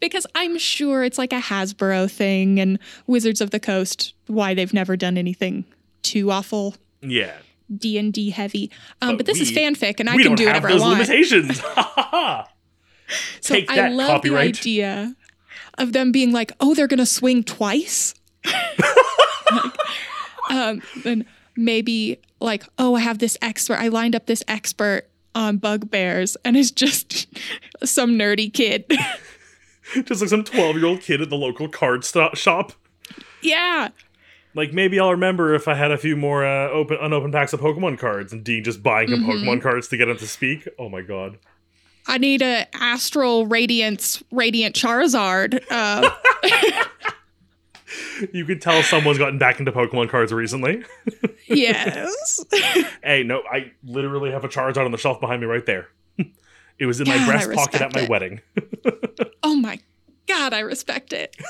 because 0.06 0.26
i'm 0.34 0.58
sure 0.58 1.02
it's 1.04 1.18
like 1.18 1.32
a 1.32 1.40
hasbro 1.40 2.10
thing 2.10 2.58
and 2.60 2.78
wizards 3.06 3.40
of 3.40 3.50
the 3.50 3.60
coast 3.60 4.14
why 4.26 4.54
they've 4.54 4.74
never 4.74 4.96
done 4.96 5.16
anything 5.18 5.64
too 6.02 6.30
awful 6.30 6.74
Yeah. 7.00 7.32
d&d 7.76 8.30
heavy 8.30 8.70
um, 9.02 9.10
But 9.10 9.18
but, 9.18 9.26
this 9.26 9.40
is 9.40 9.50
fanfic 9.52 10.00
and 10.00 10.08
i 10.10 10.16
can 10.16 10.34
do 10.34 10.46
whatever 10.46 10.68
i 10.68 10.74
want 10.76 10.98
limitations. 10.98 11.60
So 13.40 13.54
Take 13.54 13.70
i 13.70 13.76
that, 13.76 13.92
love 13.92 14.08
copyright. 14.08 14.54
the 14.54 14.60
idea 14.60 15.16
of 15.78 15.92
them 15.92 16.10
being 16.12 16.32
like 16.32 16.52
oh 16.60 16.74
they're 16.74 16.86
gonna 16.88 17.04
swing 17.06 17.44
twice 17.44 18.14
Like, 19.50 19.72
um, 20.50 20.82
and 21.04 21.24
maybe 21.56 22.18
like, 22.40 22.64
oh, 22.78 22.94
I 22.96 23.00
have 23.00 23.18
this 23.18 23.36
expert. 23.40 23.78
I 23.78 23.88
lined 23.88 24.14
up 24.14 24.26
this 24.26 24.42
expert 24.48 25.08
on 25.34 25.56
bugbears, 25.58 26.36
and 26.44 26.56
it's 26.56 26.70
just 26.70 27.26
some 27.84 28.12
nerdy 28.18 28.52
kid. 28.52 28.84
Just 30.04 30.20
like 30.20 30.30
some 30.30 30.44
twelve 30.44 30.76
year 30.76 30.86
old 30.86 31.00
kid 31.00 31.20
at 31.20 31.30
the 31.30 31.36
local 31.36 31.68
card 31.68 32.04
sto- 32.04 32.34
shop. 32.34 32.72
yeah, 33.42 33.88
Like 34.54 34.72
maybe 34.72 34.98
I'll 34.98 35.10
remember 35.10 35.54
if 35.54 35.68
I 35.68 35.74
had 35.74 35.90
a 35.90 35.98
few 35.98 36.16
more 36.16 36.44
uh, 36.44 36.68
open 36.70 36.96
unopened 37.00 37.32
packs 37.32 37.52
of 37.52 37.60
Pokemon 37.60 37.98
cards, 37.98 38.32
and 38.32 38.42
Dean 38.44 38.64
just 38.64 38.82
buying 38.82 39.08
him 39.10 39.20
Mm-hmm. 39.24 39.30
Pokemon 39.48 39.62
cards 39.62 39.88
to 39.88 39.96
get 39.96 40.08
him 40.08 40.16
to 40.16 40.26
speak. 40.26 40.66
Oh 40.78 40.88
my 40.88 41.02
god! 41.02 41.38
I 42.06 42.18
need 42.18 42.40
a 42.42 42.66
astral 42.74 43.46
radiance 43.46 44.22
radiant 44.30 44.74
Charizard. 44.74 45.62
Uh, 45.70 46.10
you 48.32 48.44
could 48.44 48.60
tell 48.62 48.82
someone's 48.82 49.18
gotten 49.18 49.38
back 49.38 49.58
into 49.60 49.70
Pokemon 49.72 50.08
cards 50.08 50.32
recently. 50.32 50.82
yes. 51.46 52.44
Hey, 53.02 53.22
no, 53.22 53.42
I 53.50 53.72
literally 53.84 54.30
have 54.32 54.44
a 54.44 54.48
Charizard 54.48 54.84
on 54.84 54.90
the 54.92 54.98
shelf 54.98 55.20
behind 55.20 55.40
me 55.40 55.46
right 55.46 55.64
there. 55.66 55.88
It 56.78 56.86
was 56.86 57.00
in 57.00 57.08
my 57.08 57.16
God, 57.16 57.28
I 57.28 57.44
breast 57.46 57.58
pocket 57.58 57.80
at 57.82 57.94
my 57.94 58.00
it. 58.02 58.08
wedding. 58.10 58.40
oh 59.42 59.54
my 59.56 59.78
god, 60.26 60.52
I 60.52 60.60
respect 60.60 61.12
it. 61.12 61.36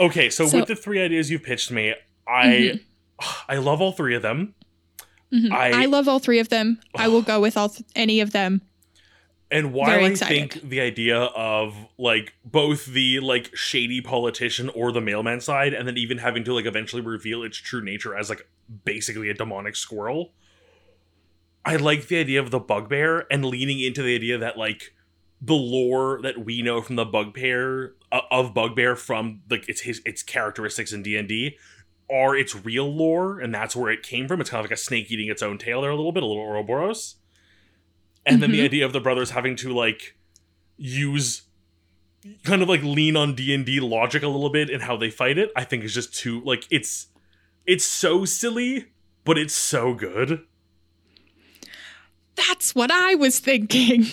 Okay, 0.00 0.30
so, 0.30 0.46
So- 0.46 0.58
with 0.58 0.68
the 0.68 0.74
three 0.76 1.00
ideas 1.02 1.30
you've 1.30 1.42
pitched 1.42 1.70
me, 1.70 1.94
I 2.26 2.80
I 3.48 3.56
love 3.58 3.80
all 3.80 3.92
three 3.92 4.14
of 4.16 4.22
them. 4.22 4.54
Mhm. 5.32 5.52
I- 5.52 5.82
I, 5.82 5.84
love 5.86 6.08
all 6.08 6.18
three 6.18 6.38
of 6.40 6.48
them. 6.48 6.80
I 6.96 7.08
will 7.08 7.22
go 7.22 7.40
with 7.40 7.56
all 7.56 7.68
th- 7.68 7.86
any 7.94 8.20
of 8.20 8.32
them. 8.32 8.62
And 9.50 9.72
while 9.72 9.90
Very 9.90 10.06
I 10.06 10.08
excited. 10.08 10.52
think 10.52 10.68
the 10.70 10.80
idea 10.80 11.18
of 11.18 11.74
like 11.98 12.32
both 12.44 12.86
the 12.86 13.20
like 13.20 13.54
shady 13.54 14.00
politician 14.00 14.70
or 14.70 14.92
the 14.92 15.00
mailman 15.00 15.40
side, 15.40 15.72
and 15.74 15.86
then 15.86 15.96
even 15.98 16.18
having 16.18 16.42
to 16.44 16.54
like 16.54 16.64
eventually 16.66 17.02
reveal 17.02 17.42
its 17.42 17.58
true 17.58 17.82
nature 17.84 18.16
as 18.16 18.28
like 18.30 18.48
basically 18.84 19.28
a 19.28 19.34
demonic 19.34 19.76
squirrel, 19.76 20.32
I 21.64 21.76
like 21.76 22.08
the 22.08 22.18
idea 22.18 22.40
of 22.40 22.50
the 22.50 22.58
bugbear 22.58 23.26
and 23.30 23.44
leaning 23.44 23.80
into 23.80 24.02
the 24.02 24.14
idea 24.14 24.36
that 24.38 24.58
like 24.58 24.94
the 25.40 25.54
lore 25.54 26.20
that 26.22 26.44
we 26.44 26.62
know 26.62 26.80
from 26.80 26.96
the 26.96 27.04
bugbear 27.04 27.94
uh, 28.10 28.20
of 28.30 28.52
bugbear 28.54 28.96
from 28.96 29.42
like 29.50 29.68
its 29.68 29.82
his 29.82 30.02
its 30.04 30.22
characteristics 30.22 30.92
in 30.92 31.02
D 31.02 31.16
and 31.16 31.28
D 31.28 31.56
are 32.10 32.36
its 32.36 32.54
real 32.54 32.92
lore, 32.92 33.40
and 33.40 33.54
that's 33.54 33.74
where 33.74 33.90
it 33.90 34.02
came 34.02 34.28
from. 34.28 34.40
It's 34.40 34.50
kind 34.50 34.58
of 34.64 34.70
like 34.70 34.76
a 34.76 34.80
snake 34.80 35.10
eating 35.10 35.28
its 35.28 35.42
own 35.42 35.56
tail 35.56 35.80
there 35.80 35.90
a 35.90 35.96
little 35.96 36.12
bit, 36.12 36.22
a 36.22 36.26
little 36.26 36.42
Ouroboros. 36.42 37.16
And 38.26 38.42
then 38.42 38.50
the 38.52 38.60
Mhm. 38.60 38.64
idea 38.64 38.84
of 38.84 38.92
the 38.92 39.00
brothers 39.00 39.30
having 39.30 39.56
to 39.56 39.72
like 39.72 40.16
use 40.76 41.42
kind 42.44 42.62
of 42.62 42.68
like 42.68 42.82
lean 42.82 43.16
on 43.16 43.34
D&D 43.34 43.80
logic 43.80 44.22
a 44.22 44.28
little 44.28 44.50
bit 44.50 44.70
in 44.70 44.80
how 44.80 44.96
they 44.96 45.10
fight 45.10 45.38
it, 45.38 45.50
I 45.56 45.64
think 45.64 45.84
is 45.84 45.94
just 45.94 46.14
too 46.14 46.40
like 46.44 46.64
it's 46.70 47.08
it's 47.66 47.84
so 47.84 48.24
silly, 48.24 48.86
but 49.24 49.38
it's 49.38 49.54
so 49.54 49.94
good. 49.94 50.44
That's 52.36 52.74
what 52.74 52.90
I 52.90 53.14
was 53.14 53.38
thinking. 53.38 54.06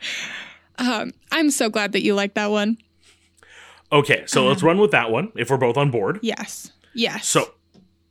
um, 0.78 1.12
I'm 1.32 1.50
so 1.50 1.68
glad 1.68 1.92
that 1.92 2.02
you 2.02 2.14
like 2.14 2.34
that 2.34 2.50
one. 2.50 2.78
Okay, 3.92 4.22
so 4.26 4.46
let's 4.46 4.62
run 4.62 4.78
with 4.78 4.92
that 4.92 5.10
one 5.10 5.32
if 5.36 5.50
we're 5.50 5.56
both 5.56 5.76
on 5.76 5.90
board. 5.90 6.20
Yes. 6.22 6.72
Yes. 6.94 7.26
So, 7.26 7.54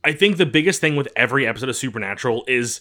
I 0.04 0.12
think 0.12 0.36
the 0.36 0.46
biggest 0.46 0.80
thing 0.80 0.96
with 0.96 1.08
every 1.16 1.46
episode 1.46 1.68
of 1.68 1.76
Supernatural 1.76 2.44
is 2.46 2.80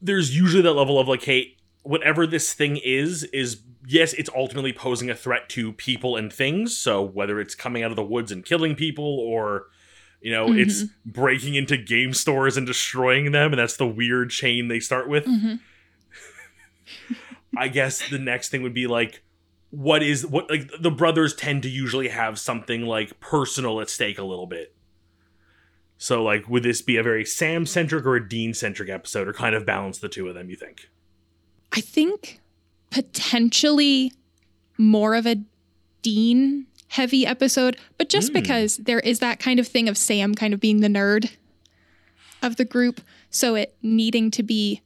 there's 0.00 0.36
usually 0.36 0.62
that 0.62 0.72
level 0.72 0.98
of 0.98 1.08
like, 1.08 1.22
hey, 1.24 1.56
whatever 1.82 2.26
this 2.26 2.52
thing 2.52 2.76
is, 2.78 3.24
is 3.24 3.62
yes, 3.86 4.12
it's 4.14 4.30
ultimately 4.36 4.72
posing 4.72 5.08
a 5.10 5.14
threat 5.14 5.48
to 5.50 5.72
people 5.72 6.16
and 6.16 6.32
things. 6.32 6.76
So 6.76 7.02
whether 7.02 7.40
it's 7.40 7.54
coming 7.54 7.82
out 7.82 7.90
of 7.90 7.96
the 7.96 8.04
woods 8.04 8.30
and 8.32 8.44
killing 8.44 8.74
people, 8.74 9.04
or 9.20 9.66
you 10.20 10.32
know, 10.32 10.52
it's 10.52 10.84
breaking 11.06 11.54
into 11.54 11.76
game 11.76 12.12
stores 12.12 12.56
and 12.56 12.66
destroying 12.66 13.30
them, 13.30 13.52
and 13.52 13.58
that's 13.58 13.76
the 13.76 13.86
weird 13.86 14.30
chain 14.30 14.66
they 14.68 14.80
start 14.80 15.08
with. 15.08 15.26
Mhm. 15.26 15.60
I 17.56 17.68
guess 17.68 18.08
the 18.10 18.18
next 18.18 18.50
thing 18.50 18.62
would 18.62 18.74
be 18.74 18.86
like, 18.86 19.22
what 19.70 20.02
is 20.02 20.26
what 20.26 20.50
like 20.50 20.70
the 20.80 20.90
brothers 20.90 21.34
tend 21.34 21.62
to 21.64 21.68
usually 21.68 22.08
have 22.08 22.38
something 22.38 22.82
like 22.86 23.20
personal 23.20 23.80
at 23.80 23.90
stake 23.90 24.18
a 24.18 24.24
little 24.24 24.46
bit. 24.46 24.74
So 25.98 26.22
like, 26.22 26.48
would 26.48 26.62
this 26.62 26.80
be 26.80 26.96
a 26.96 27.02
very 27.02 27.24
Sam 27.24 27.66
centric 27.66 28.06
or 28.06 28.16
a 28.16 28.28
Dean 28.28 28.54
centric 28.54 28.88
episode, 28.88 29.26
or 29.28 29.32
kind 29.32 29.54
of 29.54 29.66
balance 29.66 29.98
the 29.98 30.08
two 30.08 30.28
of 30.28 30.34
them? 30.34 30.48
You 30.48 30.56
think? 30.56 30.88
I 31.72 31.80
think 31.80 32.40
potentially 32.90 34.12
more 34.78 35.14
of 35.14 35.26
a 35.26 35.36
Dean 36.02 36.66
heavy 36.88 37.26
episode, 37.26 37.76
but 37.98 38.08
just 38.08 38.30
Mm. 38.30 38.34
because 38.34 38.76
there 38.78 39.00
is 39.00 39.18
that 39.18 39.40
kind 39.40 39.60
of 39.60 39.68
thing 39.68 39.88
of 39.88 39.98
Sam 39.98 40.34
kind 40.34 40.54
of 40.54 40.60
being 40.60 40.80
the 40.80 40.88
nerd 40.88 41.32
of 42.40 42.56
the 42.56 42.64
group, 42.64 43.00
so 43.28 43.56
it 43.56 43.74
needing 43.82 44.30
to 44.30 44.42
be 44.42 44.80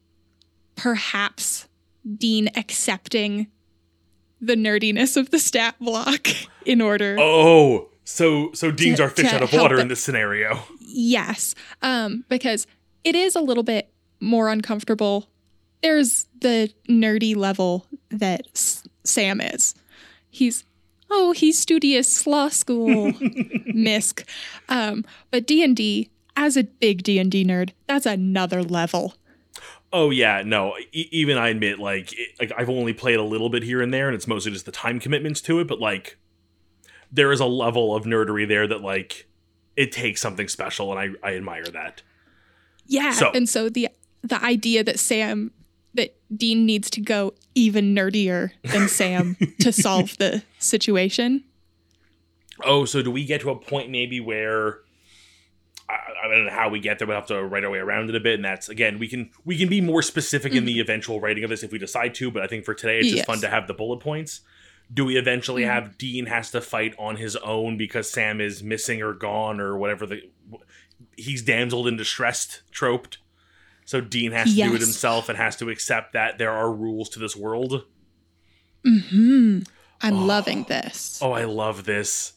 perhaps 0.75 1.69
Dean 2.17 2.49
accepting 2.57 3.47
the 4.41 4.55
nerdiness 4.57 5.17
of 5.17 5.31
the 5.31 5.39
stat 5.39 5.77
block 5.81 6.29
in 6.67 6.81
order. 6.81 7.17
Oh, 7.19 7.89
so 8.05 8.53
so 8.53 8.71
Dean's 8.71 8.97
To- 8.99 9.05
our 9.05 9.11
fish 9.11 9.33
out 9.33 9.43
of 9.43 9.53
water 9.53 9.79
in 9.79 9.89
this 9.89 10.03
scenario. 10.03 10.63
Yes, 10.81 11.55
um, 11.81 12.25
because 12.29 12.67
it 13.05 13.15
is 13.15 13.35
a 13.37 13.41
little 13.41 13.63
bit 13.63 13.93
more 14.21 14.49
uncomfortable. 14.49 15.29
There's 15.83 16.27
the 16.41 16.73
nerdy 16.89 17.35
level 17.37 17.87
that 18.11 18.47
S- 18.55 18.85
Sam 19.05 19.41
is. 19.41 19.75
He's 20.31 20.65
oh, 21.11 21.33
he's 21.33 21.59
studious 21.59 22.27
law 22.27 22.49
school 22.49 23.13
misc, 23.67 24.25
um, 24.69 25.05
but 25.31 25.47
D 25.47 25.63
and 25.63 25.77
D 25.77 26.11
as 26.37 26.57
a 26.57 26.65
big 26.65 27.03
D 27.03 27.19
and 27.19 27.31
D 27.31 27.45
nerd, 27.45 27.71
that's 27.87 28.07
another 28.07 28.63
level. 28.63 29.15
Oh 29.93 30.11
yeah, 30.11 30.43
no. 30.45 30.75
E- 30.93 31.09
even 31.13 31.37
I 31.39 31.49
admit, 31.51 31.79
like, 31.79 32.13
it, 32.19 32.31
like 32.41 32.53
I've 32.57 32.71
only 32.71 32.93
played 32.93 33.17
a 33.19 33.23
little 33.23 33.51
bit 33.51 33.63
here 33.63 33.83
and 33.83 33.93
there, 33.93 34.09
and 34.09 34.15
it's 34.15 34.27
mostly 34.27 34.53
just 34.53 34.65
the 34.67 34.73
time 34.73 34.99
commitments 34.99 35.41
to 35.43 35.61
it. 35.61 35.69
But 35.69 35.81
like, 35.81 36.17
there 37.11 37.31
is 37.33 37.41
a 37.41 37.47
level 37.47 37.95
of 37.95 38.05
nerdery 38.05 38.49
there 38.49 38.67
that 38.67 38.81
like 38.81 39.27
it 39.77 39.93
takes 39.93 40.21
something 40.21 40.49
special, 40.49 40.97
and 40.97 41.17
I 41.23 41.29
I 41.29 41.35
admire 41.37 41.65
that. 41.65 42.03
Yeah, 42.87 43.13
So- 43.13 43.31
and 43.33 43.49
so 43.49 43.69
the 43.69 43.89
the 44.23 44.43
idea 44.43 44.83
that 44.85 44.99
Sam 44.99 45.51
that 45.95 46.17
Dean 46.35 46.65
needs 46.65 46.89
to 46.91 47.01
go 47.03 47.35
even 47.55 47.95
nerdier 47.95 48.53
than 48.63 48.89
Sam 48.89 49.37
to 49.61 49.73
solve 49.73 50.17
the 50.17 50.43
situation. 50.59 51.45
Oh, 52.65 52.85
so 52.87 53.03
do 53.03 53.11
we 53.11 53.25
get 53.27 53.41
to 53.43 53.51
a 53.51 53.57
point 53.57 53.91
maybe 53.91 54.21
where 54.21 54.79
I, 56.23 56.29
don't 56.29 56.47
know 56.47 56.53
how 56.53 56.69
we 56.69 56.79
get 56.81 56.99
there? 56.99 57.09
We'll 57.09 57.17
have 57.17 57.27
to 57.27 57.43
write 57.43 57.65
our 57.65 57.71
way 57.71 57.79
around 57.79 58.09
it 58.11 58.15
a 58.17 58.21
bit, 58.21 58.35
and 58.37 58.45
that's 58.45 58.69
again 58.69 58.99
we 58.99 59.09
can 59.09 59.31
we 59.45 59.57
can 59.59 59.69
be 59.69 59.81
more 59.81 60.03
specific 60.03 60.55
in 60.55 60.65
the 60.65 60.79
eventual 60.81 61.21
writing 61.21 61.43
of 61.45 61.51
this 61.51 61.63
if 61.63 61.73
we 61.73 61.79
decide 61.79 62.15
to. 62.17 62.31
But 62.31 62.43
I 62.43 62.47
think 62.47 62.65
for 62.65 62.75
today 62.75 62.99
it's 62.99 63.09
just 63.09 63.17
Yes. 63.19 63.27
fun 63.27 63.41
to 63.41 63.49
have 63.49 63.67
the 63.67 63.75
bullet 63.75 63.99
points. 64.01 64.41
Do 64.93 65.05
we 65.05 65.17
eventually 65.17 65.63
Mhm. 65.63 65.67
have 65.73 65.99
Dean 65.99 66.27
has 66.27 66.51
to 66.51 66.61
fight 66.61 66.95
on 66.99 67.17
his 67.17 67.35
own 67.37 67.77
because 67.77 68.11
Sam 68.11 68.41
is 68.41 68.63
missing 68.63 69.01
or 69.03 69.15
gone 69.15 69.59
or 69.61 69.77
whatever 69.79 70.07
the 70.07 70.23
he's 71.17 71.43
damseled 71.43 71.89
in 71.89 71.97
distressed 71.97 72.63
troped? 72.71 73.19
So 73.85 74.01
Dean 74.01 74.33
has 74.33 74.51
to 74.51 74.63
do 74.63 74.75
it 74.75 74.81
himself 74.81 75.29
and 75.29 75.37
has 75.37 75.57
to 75.57 75.69
accept 75.71 76.13
that 76.13 76.39
there 76.39 76.53
are 76.53 76.73
rules 76.73 77.09
to 77.11 77.19
this 77.19 77.35
world. 77.35 77.85
Hmm. 78.85 79.61
I'm 80.01 80.15
Oh. 80.19 80.25
loving 80.25 80.65
this. 80.65 81.19
Oh, 81.23 81.33
I 81.33 81.45
love 81.45 81.85
this. 81.85 82.33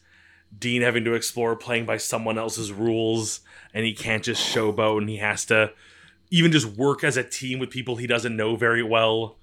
Dean 0.57 0.81
having 0.81 1.03
to 1.05 1.13
explore 1.13 1.55
playing 1.55 1.85
by 1.85 1.97
someone 1.97 2.37
else's 2.37 2.71
rules, 2.71 3.41
and 3.73 3.85
he 3.85 3.93
can't 3.93 4.23
just 4.23 4.41
showboat, 4.53 4.99
and 4.99 5.09
he 5.09 5.17
has 5.17 5.45
to 5.45 5.71
even 6.31 6.51
just 6.51 6.65
work 6.65 7.03
as 7.03 7.17
a 7.17 7.23
team 7.23 7.59
with 7.59 7.69
people 7.69 7.95
he 7.95 8.07
doesn't 8.07 8.35
know 8.35 8.55
very 8.55 8.83
well. 8.83 9.37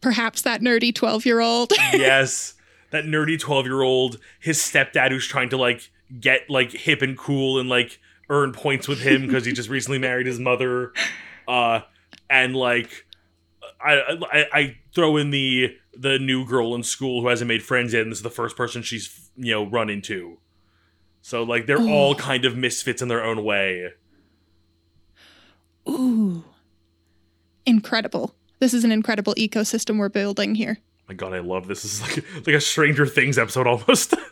Perhaps 0.00 0.42
that 0.42 0.60
nerdy 0.60 0.94
12 0.94 1.26
year 1.26 1.40
old. 1.40 1.72
yes, 1.92 2.54
that 2.90 3.04
nerdy 3.04 3.38
12 3.38 3.66
year 3.66 3.82
old, 3.82 4.18
his 4.38 4.58
stepdad 4.58 5.10
who's 5.10 5.26
trying 5.26 5.48
to 5.48 5.56
like 5.56 5.90
get 6.20 6.48
like 6.48 6.70
hip 6.70 7.02
and 7.02 7.18
cool 7.18 7.58
and 7.58 7.68
like 7.68 7.98
earn 8.30 8.52
points 8.52 8.86
with 8.86 9.00
him 9.00 9.26
because 9.26 9.44
he 9.44 9.52
just 9.52 9.68
recently 9.68 9.98
married 9.98 10.26
his 10.26 10.38
mother. 10.38 10.92
Uh, 11.46 11.80
and 12.30 12.54
like, 12.54 13.06
I, 13.80 14.18
I 14.32 14.46
I 14.52 14.76
throw 14.94 15.16
in 15.16 15.30
the 15.30 15.76
the 16.00 16.18
new 16.18 16.44
girl 16.46 16.74
in 16.76 16.82
school 16.84 17.22
who 17.22 17.28
hasn't 17.28 17.48
made 17.48 17.62
friends 17.62 17.92
yet, 17.92 18.02
and 18.02 18.12
this 18.12 18.18
is 18.20 18.22
the 18.22 18.30
first 18.30 18.56
person 18.56 18.82
she's 18.82 19.30
you 19.36 19.52
know 19.52 19.66
run 19.66 19.90
into. 19.90 20.38
So 21.22 21.42
like 21.42 21.66
they're 21.66 21.80
Oh. 21.80 21.88
all 21.88 22.14
kind 22.14 22.44
of 22.44 22.56
misfits 22.56 23.02
in 23.02 23.08
their 23.08 23.24
own 23.24 23.42
way. 23.44 23.90
Ooh. 25.88 26.44
Incredible. 27.66 28.34
This 28.60 28.74
is 28.74 28.84
an 28.84 28.92
incredible 28.92 29.34
ecosystem 29.34 29.98
we're 29.98 30.08
building 30.08 30.54
here. 30.54 30.78
My 31.08 31.14
God, 31.14 31.32
I 31.32 31.38
love 31.40 31.68
this. 31.68 31.82
This 31.82 31.94
is 31.94 32.02
like 32.02 32.24
like 32.46 32.54
a 32.56 32.60
Stranger 32.60 33.06
Things 33.06 33.38
episode 33.38 33.66
almost. 33.66 34.14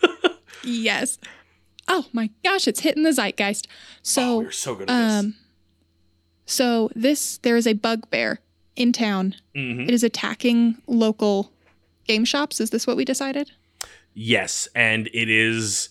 Yes. 0.68 1.18
Oh 1.86 2.06
my 2.12 2.28
gosh, 2.42 2.66
it's 2.66 2.80
hitting 2.80 3.04
the 3.04 3.12
zeitgeist. 3.12 3.68
oh, 3.68 3.72
So, 4.02 4.38
we're 4.38 4.50
so 4.50 4.74
good 4.74 4.90
at 4.90 4.98
this. 5.06 5.14
um, 5.24 5.34
so 6.44 6.90
this 6.96 7.38
there 7.38 7.56
is 7.56 7.68
a 7.68 7.74
bugbear 7.74 8.40
in 8.74 8.92
town. 8.92 9.36
Mhm. 9.54 9.86
It 9.86 9.94
is 9.94 10.02
attacking 10.02 10.82
local 10.88 11.52
game 12.06 12.24
shops. 12.24 12.60
Is 12.60 12.70
this 12.70 12.86
what 12.86 12.96
we 12.96 13.04
decided? 13.04 13.50
Yes, 14.14 14.68
and 14.74 15.08
it 15.12 15.28
is 15.28 15.90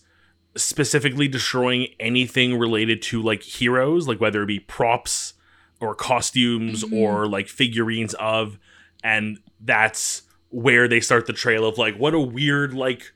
specifically 0.55 1.27
destroying 1.27 1.87
anything 1.99 2.57
related 2.57 3.01
to 3.03 3.21
like 3.21 3.43
heroes, 3.43 4.07
like 4.07 4.19
whether 4.21 4.41
it 4.43 4.47
be 4.47 4.59
props 4.59 5.33
or 5.79 5.93
costumes 5.93 6.83
Mhm. 6.83 6.93
or 6.93 7.27
like 7.27 7.47
figurines 7.49 8.13
of, 8.15 8.57
and 9.03 9.39
that's 9.59 10.23
where 10.49 10.87
they 10.87 11.01
start 11.01 11.27
the 11.27 11.33
trail 11.33 11.65
of 11.65 11.77
like 11.77 11.97
what 11.97 12.13
a 12.13 12.19
weird 12.19 12.73
like 12.73 13.11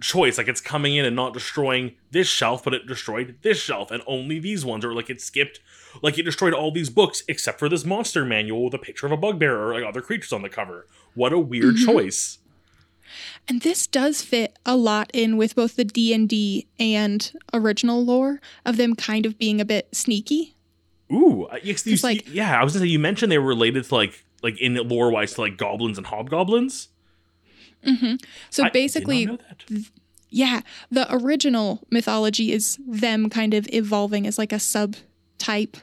choice. 0.00 0.38
Like 0.38 0.48
it's 0.48 0.60
coming 0.60 0.96
in 0.96 1.04
and 1.04 1.14
not 1.16 1.32
destroying 1.34 1.94
this 2.10 2.26
shelf, 2.28 2.64
but 2.64 2.74
it 2.74 2.86
destroyed 2.86 3.36
this 3.42 3.58
shelf 3.58 3.90
and 3.90 4.02
only 4.06 4.38
these 4.38 4.64
ones, 4.64 4.84
or 4.84 4.94
like 4.94 5.10
it 5.10 5.20
skipped 5.20 5.60
like 6.02 6.18
it 6.18 6.22
destroyed 6.22 6.52
all 6.54 6.70
these 6.70 6.88
books 6.90 7.22
except 7.28 7.58
for 7.58 7.68
this 7.68 7.84
monster 7.84 8.24
manual 8.24 8.64
with 8.64 8.74
a 8.74 8.78
picture 8.78 9.06
of 9.06 9.12
a 9.12 9.16
bugbear 9.16 9.58
or 9.60 9.74
like 9.74 9.84
other 9.84 10.00
creatures 10.00 10.32
on 10.32 10.42
the 10.42 10.48
cover. 10.48 10.86
What 11.14 11.32
a 11.32 11.38
weird 11.38 11.74
Mhm. 11.76 11.84
choice. 11.84 12.38
And 13.48 13.62
this 13.62 13.88
does 13.88 14.22
fit 14.22 14.56
a 14.64 14.76
lot 14.76 15.10
in 15.12 15.36
with 15.36 15.56
both 15.56 15.74
the 15.74 15.84
D&D 15.84 16.68
and 16.78 17.32
original 17.52 18.04
lore 18.04 18.40
of 18.64 18.76
them 18.76 18.94
kind 18.94 19.26
of 19.26 19.36
being 19.36 19.60
a 19.60 19.64
bit 19.64 19.88
sneaky. 19.92 20.54
Ooh, 21.12 21.48
uh, 21.50 21.58
yes, 21.62 21.84
you, 21.86 21.96
like- 22.04 22.28
yeah. 22.32 22.60
I 22.60 22.62
was 22.62 22.74
gonna 22.74 22.84
say 22.84 22.90
you 22.90 23.00
mentioned 23.00 23.32
they 23.32 23.38
were 23.38 23.48
related 23.48 23.84
to 23.86 23.94
like 23.94 24.24
like 24.42 24.58
in 24.60 24.74
lore 24.76 25.10
wise 25.10 25.34
to 25.34 25.40
like 25.40 25.56
goblins 25.56 25.98
and 25.98 26.06
hobgoblins. 26.06 26.88
So 28.50 28.64
I 28.64 28.70
basically, 28.70 29.26
that. 29.26 29.84
yeah, 30.30 30.60
the 30.90 31.06
original 31.14 31.80
mythology 31.90 32.52
is 32.52 32.78
them 32.86 33.30
kind 33.30 33.54
of 33.54 33.66
evolving 33.72 34.26
as 34.26 34.38
like 34.38 34.52
a 34.52 34.56
subtype 34.56 35.76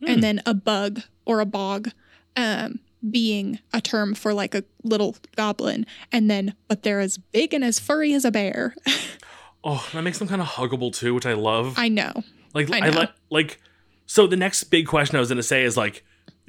Hmm. 0.00 0.08
and 0.08 0.22
then 0.22 0.42
a 0.44 0.54
bug 0.54 1.02
or 1.24 1.40
a 1.40 1.46
bog 1.46 1.90
um, 2.36 2.80
being 3.08 3.60
a 3.72 3.80
term 3.80 4.14
for 4.14 4.34
like 4.34 4.54
a 4.54 4.64
little 4.82 5.16
goblin. 5.36 5.86
And 6.12 6.30
then, 6.30 6.54
but 6.68 6.82
they're 6.82 7.00
as 7.00 7.18
big 7.18 7.54
and 7.54 7.64
as 7.64 7.78
furry 7.78 8.12
as 8.12 8.24
a 8.24 8.30
bear. 8.30 8.74
oh, 9.64 9.88
that 9.92 10.02
makes 10.02 10.18
them 10.18 10.28
kind 10.28 10.42
of 10.42 10.48
huggable 10.48 10.92
too, 10.94 11.14
which 11.14 11.26
I 11.26 11.32
love. 11.32 11.74
I 11.78 11.88
know. 11.88 12.12
Like 12.54 12.70
I 12.70 12.86
I, 12.86 12.88
like 12.90 13.12
like 13.30 13.60
so 14.06 14.26
the 14.26 14.36
next 14.36 14.64
big 14.64 14.86
question 14.86 15.16
I 15.16 15.20
was 15.20 15.28
gonna 15.28 15.42
say 15.42 15.64
is 15.64 15.76
like, 15.76 16.04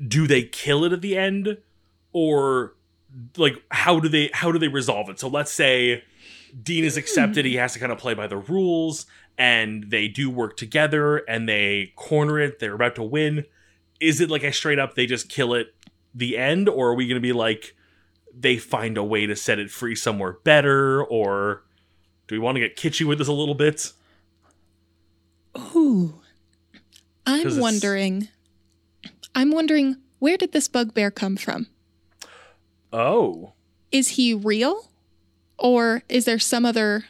do 0.08 0.28
they 0.28 0.44
kill 0.44 0.84
it 0.84 0.94
at 0.94 1.02
the 1.02 1.18
end? 1.18 1.58
Or 2.14 2.74
like 3.38 3.62
how 3.72 4.00
do 4.00 4.10
they 4.10 4.30
how 4.34 4.52
do 4.52 4.60
they 4.60 4.68
resolve 4.68 5.10
it? 5.10 5.20
So 5.20 5.28
let's 5.28 5.52
say 5.52 6.04
Dean 6.62 6.84
is 6.84 6.98
accepted, 6.98 7.46
he 7.46 7.56
has 7.58 7.74
to 7.74 7.80
kind 7.80 7.92
of 7.92 7.98
play 7.98 8.14
by 8.14 8.28
the 8.28 8.38
rules, 8.38 9.06
and 9.38 9.90
they 9.90 10.08
do 10.08 10.30
work 10.30 10.58
together 10.58 11.18
and 11.18 11.48
they 11.48 11.94
corner 11.96 12.40
it, 12.40 12.60
they're 12.60 12.76
about 12.76 12.96
to 12.96 13.04
win. 13.04 13.46
Is 14.00 14.22
it 14.22 14.30
like 14.30 14.44
a 14.44 14.52
straight 14.52 14.80
up 14.80 14.96
they 14.96 15.06
just 15.06 15.30
kill 15.30 15.54
it 15.54 15.74
the 16.14 16.38
end, 16.38 16.70
or 16.70 16.90
are 16.90 16.96
we 16.96 17.08
gonna 17.08 17.20
be 17.20 17.34
like 17.34 17.76
they 18.40 18.58
find 18.58 18.98
a 18.98 19.04
way 19.04 19.26
to 19.26 19.36
set 19.36 19.60
it 19.60 19.72
free 19.72 19.96
somewhere 19.96 20.34
better, 20.44 21.04
or 21.04 21.64
do 22.28 22.36
we 22.36 22.40
want 22.40 22.56
to 22.56 22.60
get 22.60 22.78
kitschy 22.78 23.06
with 23.06 23.18
this 23.18 23.28
a 23.28 23.34
little 23.34 23.56
bit? 23.56 23.94
Ooh. 25.76 26.22
I'm 27.26 27.60
wondering. 27.60 28.30
I'm 29.34 29.52
wondering 29.52 29.98
where 30.20 30.38
did 30.38 30.52
this 30.52 30.68
bugbear 30.68 31.12
come 31.12 31.36
from? 31.38 31.68
Oh. 32.98 33.54
Is 33.92 34.10
he 34.10 34.34
real? 34.34 34.90
Or 35.60 36.04
is 36.10 36.26
there 36.26 36.40
some 36.40 36.66
other 36.66 37.06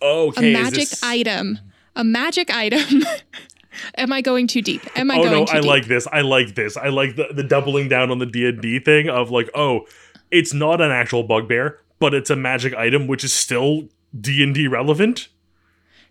Okay. 0.00 0.50
a 0.50 0.52
magic 0.52 0.88
this- 0.88 1.02
item? 1.02 1.58
A 1.94 2.04
magic 2.04 2.50
item. 2.54 3.04
Am 3.96 4.12
I 4.12 4.20
going 4.20 4.46
too 4.46 4.60
deep? 4.62 4.82
Am 4.96 5.10
I 5.10 5.18
oh 5.18 5.22
going 5.22 5.40
no, 5.40 5.44
too 5.46 5.52
I 5.52 5.60
deep? 5.60 5.68
like 5.68 5.86
this. 5.86 6.06
I 6.12 6.20
like 6.22 6.54
this. 6.54 6.76
I 6.76 6.88
like 6.88 7.16
the, 7.16 7.28
the 7.32 7.42
doubling 7.42 7.88
down 7.88 8.10
on 8.10 8.18
the 8.18 8.26
D 8.26 8.46
and 8.46 8.60
D 8.60 8.78
thing 8.78 9.08
of 9.08 9.30
like, 9.30 9.48
oh, 9.54 9.86
it's 10.30 10.52
not 10.52 10.80
an 10.80 10.90
actual 10.90 11.22
bugbear, 11.22 11.78
but 11.98 12.12
it's 12.14 12.30
a 12.30 12.36
magic 12.36 12.74
item, 12.74 13.06
which 13.06 13.24
is 13.24 13.32
still 13.32 13.88
D 14.18 14.42
and 14.42 14.54
D 14.54 14.66
relevant. 14.68 15.28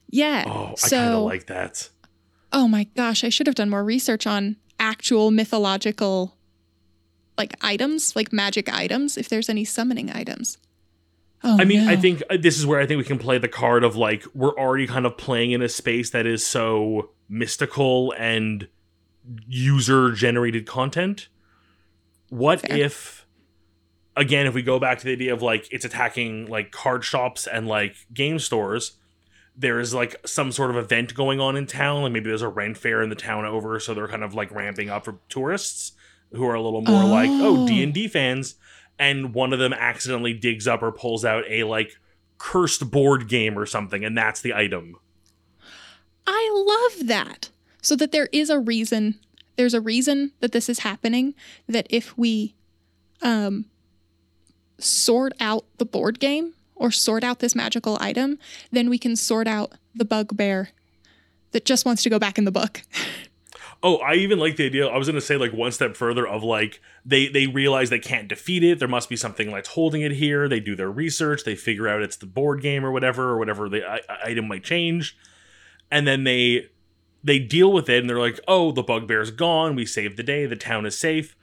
Yeah. 0.09 0.43
Oh, 0.47 0.51
I 0.63 0.65
kind 0.67 0.77
so, 0.79 1.17
of 1.19 1.23
like 1.25 1.47
that. 1.47 1.89
oh 2.51 2.67
my 2.67 2.85
gosh, 2.95 3.23
I 3.23 3.29
should 3.29 3.47
have 3.47 3.55
done 3.55 3.69
more 3.69 3.83
research 3.83 4.25
on 4.25 4.57
actual 4.79 5.29
mythological 5.31 6.35
like 7.37 7.55
items, 7.61 8.15
like 8.15 8.31
magic 8.31 8.71
items, 8.71 9.17
if 9.17 9.29
there's 9.29 9.49
any 9.49 9.65
summoning 9.65 10.11
items. 10.11 10.57
Oh, 11.43 11.57
I 11.59 11.65
mean, 11.65 11.87
I 11.87 11.95
think 11.95 12.21
uh, 12.29 12.37
this 12.39 12.57
is 12.57 12.65
where 12.67 12.79
I 12.79 12.85
think 12.85 12.99
we 12.99 13.03
can 13.03 13.17
play 13.17 13.39
the 13.39 13.47
card 13.47 13.83
of 13.83 13.95
like 13.95 14.25
we're 14.35 14.55
already 14.57 14.85
kind 14.85 15.05
of 15.05 15.17
playing 15.17 15.51
in 15.51 15.61
a 15.61 15.69
space 15.69 16.11
that 16.11 16.27
is 16.27 16.45
so 16.45 17.09
mystical 17.27 18.13
and 18.17 18.67
user 19.47 20.11
generated 20.11 20.67
content. 20.67 21.29
What 22.29 22.61
Fair. 22.61 22.77
if 22.77 23.25
again 24.15 24.45
if 24.45 24.53
we 24.53 24.61
go 24.61 24.79
back 24.79 24.99
to 24.99 25.05
the 25.05 25.13
idea 25.13 25.33
of 25.33 25.41
like 25.41 25.67
it's 25.71 25.85
attacking 25.85 26.47
like 26.47 26.71
card 26.71 27.03
shops 27.03 27.47
and 27.47 27.67
like 27.67 27.95
game 28.13 28.39
stores 28.39 28.97
there 29.55 29.79
is 29.79 29.93
like 29.93 30.15
some 30.25 30.51
sort 30.51 30.69
of 30.69 30.77
event 30.77 31.13
going 31.13 31.39
on 31.39 31.55
in 31.55 31.65
town 31.65 32.03
like 32.03 32.11
maybe 32.11 32.29
there's 32.29 32.41
a 32.41 32.47
Ren 32.47 32.73
fair 32.73 33.01
in 33.01 33.09
the 33.09 33.15
town 33.15 33.45
over 33.45 33.79
so 33.79 33.93
they're 33.93 34.07
kind 34.07 34.23
of 34.23 34.33
like 34.33 34.51
ramping 34.51 34.89
up 34.89 35.05
for 35.05 35.17
tourists 35.29 35.93
who 36.33 36.45
are 36.45 36.53
a 36.55 36.61
little 36.61 36.81
more 36.81 37.03
like 37.03 37.29
oh 37.29 37.63
Oh. 37.63 37.67
D&D 37.67 38.07
fans 38.07 38.55
and 38.99 39.33
one 39.33 39.53
of 39.53 39.59
them 39.59 39.73
accidentally 39.73 40.33
digs 40.33 40.67
up 40.67 40.81
or 40.83 40.91
pulls 40.91 41.25
out 41.25 41.43
a 41.49 41.63
like 41.63 41.91
cursed 42.37 42.89
board 42.91 43.27
game 43.27 43.57
or 43.57 43.65
something 43.65 44.03
and 44.05 44.17
that's 44.17 44.41
the 44.41 44.53
item 44.53 44.95
I 46.27 46.89
love 46.93 47.07
that. 47.07 47.49
So 47.81 47.95
that 47.95 48.11
there 48.11 48.29
is 48.31 48.49
a 48.51 48.59
reason, 48.59 49.19
there's 49.55 49.73
a 49.73 49.81
reason 49.81 50.31
that 50.39 50.51
this 50.51 50.69
is 50.69 50.79
happening, 50.79 51.33
that 51.67 51.87
if 51.89 52.15
we 52.17 52.53
um 53.23 53.65
sort 54.77 55.33
out 55.39 55.65
the 55.77 55.85
board 55.85 56.19
game 56.19 56.53
or 56.75 56.91
sort 56.91 57.23
out 57.23 57.39
this 57.39 57.55
magical 57.55 57.97
item, 57.99 58.37
then 58.71 58.89
we 58.89 58.97
can 58.97 59.15
sort 59.15 59.47
out 59.47 59.73
the 59.95 60.05
bugbear 60.05 60.69
that 61.51 61.65
just 61.65 61.85
wants 61.85 62.03
to 62.03 62.09
go 62.09 62.19
back 62.19 62.37
in 62.37 62.45
the 62.45 62.51
book. 62.51 62.81
Oh, 63.83 63.97
I 63.97 64.13
even 64.13 64.37
like 64.37 64.57
the 64.57 64.65
idea. 64.67 64.87
I 64.87 64.97
was 64.97 65.07
gonna 65.07 65.21
say 65.21 65.37
like 65.37 65.53
one 65.53 65.71
step 65.71 65.95
further 65.97 66.27
of 66.27 66.43
like 66.43 66.79
they 67.03 67.27
they 67.27 67.47
realize 67.47 67.89
they 67.89 67.99
can't 67.99 68.27
defeat 68.27 68.63
it. 68.63 68.77
There 68.79 68.87
must 68.87 69.09
be 69.09 69.15
something 69.15 69.51
that's 69.51 69.69
holding 69.69 70.01
it 70.01 70.11
here. 70.11 70.47
They 70.47 70.59
do 70.59 70.75
their 70.75 70.91
research. 70.91 71.43
They 71.43 71.55
figure 71.55 71.87
out 71.87 72.03
it's 72.03 72.15
the 72.17 72.27
board 72.27 72.61
game 72.61 72.85
or 72.85 72.91
whatever 72.91 73.29
or 73.29 73.37
whatever 73.39 73.67
the 73.67 73.83
I- 73.89 74.01
item 74.23 74.47
might 74.47 74.63
change, 74.63 75.17
and 75.89 76.05
then 76.07 76.23
they 76.25 76.67
they 77.23 77.39
deal 77.39 77.71
with 77.71 77.89
it 77.89 77.99
and 78.01 78.09
they're 78.09 78.19
like, 78.19 78.39
oh, 78.47 78.71
the 78.71 78.83
bugbear's 78.83 79.31
gone. 79.31 79.75
We 79.75 79.85
saved 79.85 80.17
the 80.17 80.23
day. 80.23 80.45
The 80.45 80.55
town 80.55 80.85
is 80.85 80.97
safe. 80.97 81.35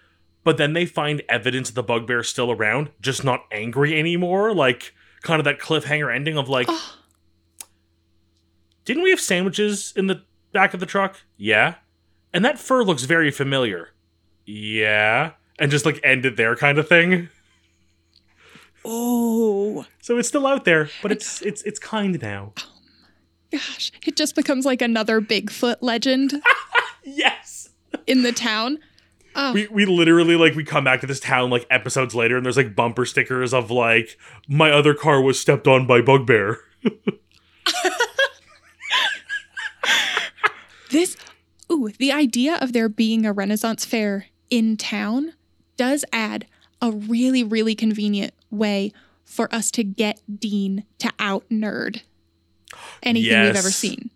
But 0.45 0.57
then 0.57 0.73
they 0.73 0.87
find 0.87 1.23
evidence 1.29 1.69
that 1.69 1.75
the 1.75 1.83
bugbear's 1.83 2.29
still 2.29 2.51
around, 2.51 2.91
just 3.01 3.25
not 3.25 3.45
angry 3.53 3.99
anymore. 3.99 4.55
Like 4.55 4.95
kind 5.23 5.41
of 5.41 5.45
that 5.45 5.61
cliffhanger 5.61 6.15
ending 6.15 6.39
of 6.39 6.49
like, 6.49 6.69
didn't 8.85 9.03
we 9.03 9.11
have 9.11 9.21
sandwiches 9.21 9.93
in 9.97 10.07
the 10.07 10.23
back 10.53 10.75
of 10.75 10.81
the 10.81 10.87
truck? 10.87 11.21
Yeah. 11.37 11.75
And 12.33 12.45
that 12.45 12.59
fur 12.59 12.83
looks 12.85 13.05
very 13.05 13.31
familiar. 13.31 13.91
Yeah. 14.47 15.33
And 15.59 15.71
just 15.71 15.85
like 15.87 16.01
ended 16.05 16.37
there 16.37 16.55
kind 16.57 16.79
of 16.79 16.89
thing. 16.89 17.29
Oh 18.85 19.85
So 20.01 20.19
it's 20.19 20.29
still 20.29 20.47
out 20.47 20.65
there, 20.65 20.89
but 21.03 21.11
it's 21.13 21.43
it's 21.43 21.63
it's 21.63 21.79
kind 21.79 22.21
now. 22.23 22.53
Um, 22.57 22.63
gosh. 23.53 23.93
It 24.07 24.17
just 24.17 24.35
becomes 24.37 24.65
like 24.65 24.81
another 24.83 25.21
Bigfoot 25.21 25.77
legend 25.81 26.35
Yes. 27.05 27.71
in 28.07 28.23
the 28.23 28.33
town. 28.33 28.79
Oh, 29.35 29.53
We 29.53 29.67
we 29.69 29.85
literally 29.85 30.37
like 30.37 30.55
we 30.55 30.65
come 30.65 30.85
back 30.85 31.01
to 31.01 31.07
this 31.07 31.21
town 31.21 31.51
like 31.51 31.67
episodes 31.71 32.15
later 32.15 32.37
and 32.37 32.45
there's 32.47 32.57
like 32.57 32.75
bumper 32.77 33.05
stickers 33.05 33.53
of 33.53 33.71
like 33.71 34.17
my 34.49 34.71
other 34.71 34.95
car 34.95 35.21
was 35.21 35.39
stepped 35.41 35.67
on 35.67 35.87
by 35.87 36.01
bugbear. 36.01 36.59
This, 40.91 41.19
ooh, 41.71 41.91
the 41.99 42.13
idea 42.13 42.57
of 42.57 42.73
there 42.73 42.89
being 42.89 43.27
a 43.27 43.33
Renaissance 43.33 43.85
fair 43.85 44.27
in 44.51 44.77
town 44.77 45.35
does 45.77 46.05
add 46.13 46.47
a 46.81 46.91
really, 46.91 47.43
really 47.45 47.75
convenient 47.75 48.33
way 48.51 48.93
for 49.25 49.53
us 49.55 49.71
to 49.73 49.85
get 49.85 50.21
Dean 50.39 50.85
to 50.99 51.13
out 51.19 51.45
nerd 51.51 52.03
anything 53.03 53.41
we've 53.43 53.57
ever 53.57 53.71
seen. 53.71 54.11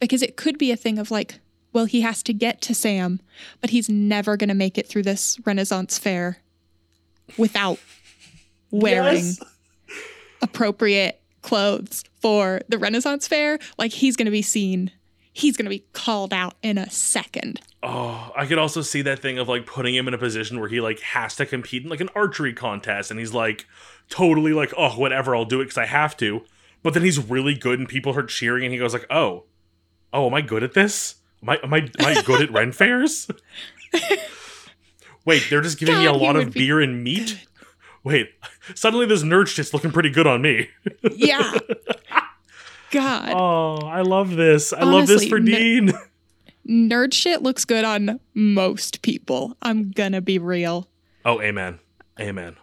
Because 0.00 0.22
it 0.22 0.36
could 0.36 0.58
be 0.58 0.70
a 0.70 0.76
thing 0.76 0.98
of 0.98 1.10
like, 1.10 1.40
well, 1.72 1.84
he 1.84 2.00
has 2.02 2.22
to 2.24 2.32
get 2.32 2.60
to 2.62 2.74
Sam, 2.74 3.20
but 3.60 3.70
he's 3.70 3.88
never 3.88 4.36
going 4.36 4.48
to 4.48 4.54
make 4.54 4.78
it 4.78 4.86
through 4.86 5.02
this 5.02 5.38
Renaissance 5.44 5.98
fair 5.98 6.38
without 7.36 7.78
wearing 8.70 9.24
Yes. 9.24 9.40
appropriate 10.42 11.20
clothes 11.42 12.04
for 12.20 12.60
the 12.68 12.78
Renaissance 12.78 13.26
fair. 13.28 13.58
Like 13.78 13.92
he's 13.92 14.16
going 14.16 14.26
to 14.26 14.32
be 14.32 14.42
seen, 14.42 14.90
he's 15.34 15.56
going 15.56 15.66
to 15.66 15.70
be 15.70 15.84
called 15.92 16.32
out 16.32 16.54
in 16.62 16.78
a 16.78 16.88
second. 16.88 17.60
Oh, 17.82 18.32
I 18.34 18.46
could 18.46 18.56
also 18.56 18.80
see 18.80 19.02
that 19.02 19.18
thing 19.18 19.38
of 19.38 19.48
like 19.48 19.66
putting 19.66 19.94
him 19.94 20.08
in 20.08 20.14
a 20.14 20.18
position 20.18 20.58
where 20.60 20.68
he 20.68 20.80
like 20.80 21.00
has 21.00 21.36
to 21.36 21.44
compete 21.44 21.82
in 21.82 21.90
like 21.90 22.00
an 22.00 22.08
archery 22.14 22.54
contest 22.54 23.10
and 23.10 23.20
he's 23.20 23.34
like 23.34 23.66
totally 24.08 24.52
like, 24.52 24.72
oh, 24.78 24.92
whatever, 24.92 25.36
I'll 25.36 25.44
do 25.44 25.60
it 25.60 25.64
because 25.64 25.76
I 25.76 25.86
have 25.86 26.16
to. 26.18 26.42
But 26.82 26.94
then 26.94 27.02
he's 27.02 27.18
really 27.18 27.54
good 27.54 27.78
and 27.78 27.88
people 27.88 28.16
are 28.16 28.22
cheering 28.22 28.64
and 28.64 28.72
he 28.72 28.78
goes 28.78 28.92
like, 28.94 29.06
oh, 29.10 29.44
oh, 30.12 30.26
am 30.28 30.34
I 30.34 30.40
good 30.40 30.62
at 30.62 30.74
this? 30.74 31.16
Am 31.42 31.50
I 31.50 31.58
am 31.62 31.74
I, 31.74 31.78
am 31.78 31.90
I 31.98 32.22
good 32.22 32.40
at 32.40 32.52
Ren 32.52 32.72
fairs? 32.72 33.28
Wait, 35.24 35.46
they're 35.50 35.62
just 35.62 35.78
giving 35.78 35.98
me 35.98 36.06
a 36.06 36.12
lot 36.12 36.36
of 36.36 36.52
be 36.52 36.60
beer 36.60 36.80
and 36.80 37.02
meat. 37.02 37.46
Wait, 38.04 38.28
suddenly 38.74 39.06
this 39.06 39.22
nerd 39.22 39.48
shit's 39.48 39.74
looking 39.74 39.90
pretty 39.90 40.10
good 40.10 40.26
on 40.26 40.42
me. 40.42 40.68
Yeah. 41.16 41.58
God. 42.94 43.30
Oh, 43.34 43.86
I 43.86 44.00
love 44.02 44.30
this. 44.36 44.72
I 44.72 44.84
love 44.84 45.06
this 45.06 45.22
Honestly, 45.22 45.28
for 45.28 45.36
n- 45.36 45.44
Dean. 45.44 45.92
Nerd 46.90 47.12
shit 47.12 47.42
looks 47.42 47.64
good 47.64 47.84
on 47.84 48.20
most 48.32 49.02
people. 49.02 49.56
I'm 49.60 49.90
gonna 49.90 50.20
be 50.22 50.38
real. 50.38 50.88
Oh, 51.24 51.40
amen. 51.42 51.78
Amen. 52.20 52.56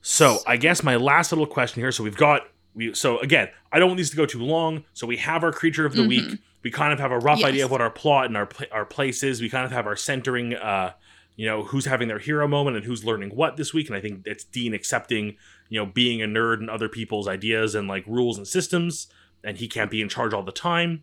So, 0.00 0.38
I 0.46 0.56
guess 0.56 0.82
my 0.82 0.96
last 0.96 1.30
little 1.32 1.46
question 1.46 1.80
here. 1.82 1.92
So, 1.92 2.02
we've 2.02 2.16
got 2.16 2.42
we 2.74 2.94
so 2.94 3.18
again, 3.20 3.48
I 3.70 3.78
don't 3.78 3.88
want 3.88 3.98
these 3.98 4.10
to 4.10 4.16
go 4.16 4.26
too 4.26 4.42
long. 4.42 4.84
So, 4.94 5.06
we 5.06 5.18
have 5.18 5.44
our 5.44 5.52
creature 5.52 5.86
of 5.86 5.94
the 5.94 6.06
week. 6.06 6.38
We 6.64 6.70
kind 6.70 6.92
of 6.92 6.98
have 7.00 7.12
a 7.12 7.18
rough 7.18 7.38
Yes. 7.40 7.48
idea 7.48 7.64
of 7.66 7.70
what 7.70 7.80
our 7.80 7.90
plot 7.90 8.26
and 8.26 8.36
our 8.36 8.48
our 8.72 8.84
place 8.84 9.22
is. 9.22 9.40
We 9.40 9.48
kind 9.48 9.64
of 9.64 9.72
have 9.72 9.86
our 9.86 9.96
centering 9.96 10.54
uh 10.54 10.92
you 11.34 11.46
know, 11.46 11.62
who's 11.64 11.86
having 11.86 12.08
their 12.08 12.18
hero 12.18 12.46
moment 12.46 12.76
and 12.76 12.84
who's 12.84 13.04
learning 13.04 13.30
what 13.30 13.56
this 13.56 13.72
week. 13.72 13.88
And 13.88 13.96
I 13.96 14.00
think 14.02 14.26
it's 14.26 14.44
Dean 14.44 14.74
accepting, 14.74 15.36
you 15.72 15.78
know, 15.80 15.86
being 15.86 16.20
a 16.20 16.26
nerd 16.26 16.58
and 16.60 16.68
other 16.68 16.86
people's 16.88 17.26
ideas 17.26 17.74
and 17.74 17.88
like 17.88 18.04
rules 18.06 18.36
and 18.36 18.46
systems, 18.46 19.06
and 19.42 19.56
he 19.56 19.66
can't 19.66 19.90
be 19.90 20.02
in 20.02 20.08
charge 20.10 20.34
all 20.34 20.42
the 20.42 20.52
time. 20.52 21.02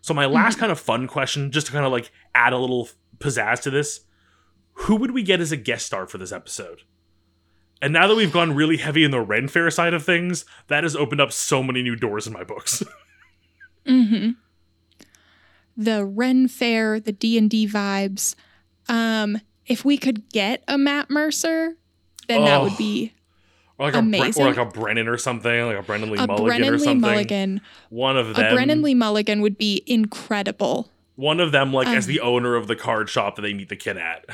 So 0.00 0.14
my 0.14 0.26
last 0.26 0.56
kind 0.58 0.70
of 0.70 0.78
fun 0.78 1.08
question, 1.08 1.50
just 1.50 1.66
to 1.66 1.72
kind 1.72 1.84
of 1.84 1.90
like 1.90 2.12
add 2.32 2.52
a 2.52 2.58
little 2.58 2.88
pizzazz 3.18 3.60
to 3.62 3.70
this, 3.70 4.02
who 4.74 4.94
would 4.96 5.10
we 5.10 5.24
get 5.24 5.40
as 5.40 5.50
a 5.50 5.56
guest 5.56 5.86
star 5.86 6.06
for 6.06 6.18
this 6.18 6.30
episode? 6.30 6.82
And 7.80 7.92
now 7.92 8.06
that 8.06 8.14
we've 8.14 8.32
gone 8.32 8.54
really 8.54 8.76
heavy 8.76 9.02
in 9.02 9.10
the 9.10 9.20
Ren 9.20 9.48
Fair 9.48 9.68
side 9.70 9.94
of 9.94 10.04
things, 10.04 10.44
that 10.68 10.84
has 10.84 10.94
opened 10.94 11.20
up 11.20 11.32
so 11.32 11.60
many 11.64 11.82
new 11.82 11.96
doors 11.96 12.28
in 12.28 12.32
my 12.32 12.44
books. 12.44 12.82
Mm-hmm. 13.84 14.30
The 15.76 16.04
Ren 16.04 16.46
Fair, 16.46 17.00
the 17.00 17.10
D 17.10 17.36
and 17.36 17.50
D 17.50 17.66
vibes. 17.66 18.36
Um, 18.88 19.40
if 19.66 19.84
we 19.84 19.96
could 19.98 20.28
get 20.30 20.62
a 20.68 20.78
Matt 20.78 21.10
Mercer, 21.10 21.76
then 22.28 22.44
that 22.44 22.60
Oh, 22.60 22.64
would 22.64 22.76
be 22.76 23.12
or 23.78 23.90
like 23.90 23.94
a 23.94 24.40
or 24.40 24.46
like 24.46 24.56
a 24.56 24.64
Brennan 24.64 25.08
or 25.08 25.18
something, 25.18 25.66
like 25.66 25.78
a 25.78 25.82
Brennan 25.82 26.10
Lee 26.10 26.18
a 26.18 26.26
Mulligan 26.26 26.46
Brennan 26.46 26.68
or 26.68 26.78
Lee 26.78 26.84
something. 26.84 27.00
Mulligan. 27.00 27.60
One 27.90 28.16
of 28.16 28.34
them. 28.34 28.46
A. 28.46 28.54
Brennan 28.54 28.82
Lee 28.82 28.94
Mulligan 28.94 29.40
would 29.40 29.58
be 29.58 29.82
incredible. 29.86 30.90
One 31.16 31.40
of 31.40 31.52
them, 31.52 31.72
like 31.72 31.88
as 31.88 32.04
Um, 32.06 32.08
the 32.08 32.20
owner 32.20 32.54
of 32.56 32.66
the 32.68 32.76
card 32.76 33.08
shop 33.08 33.36
that 33.36 33.42
they 33.42 33.52
meet 33.54 33.68
the 33.68 33.76
kid 33.76 33.96
at. 33.96 34.24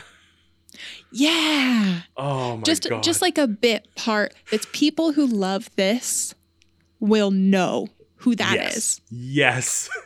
Yeah. 1.11 2.03
Oh 2.17 2.57
my 2.59 2.63
just 2.63 2.89
god! 2.89 3.03
just 3.03 3.23
like 3.23 3.39
a 3.39 3.47
bit 3.47 3.89
part 3.95 4.35
that's 4.51 4.67
people 4.73 5.13
who 5.13 5.27
love 5.27 5.71
this 5.77 6.35
will 7.01 7.31
know 7.31 7.89
who 8.17 8.35
that 8.37 8.55
is. 8.75 9.01
yes. 9.11 9.89
Yes. 9.89 9.89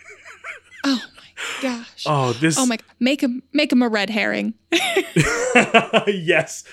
Oh 0.85 1.01
my 1.17 1.63
gosh. 1.63 2.05
Oh, 2.07 2.33
this. 2.33 2.59
Oh, 2.59 2.67
my 2.67 2.77
make 2.99 3.23
him 3.23 3.41
make 3.53 3.71
him 3.71 3.83
a 3.83 3.89
red 3.89 4.11
herring. 4.11 4.55
yes. 6.09 6.65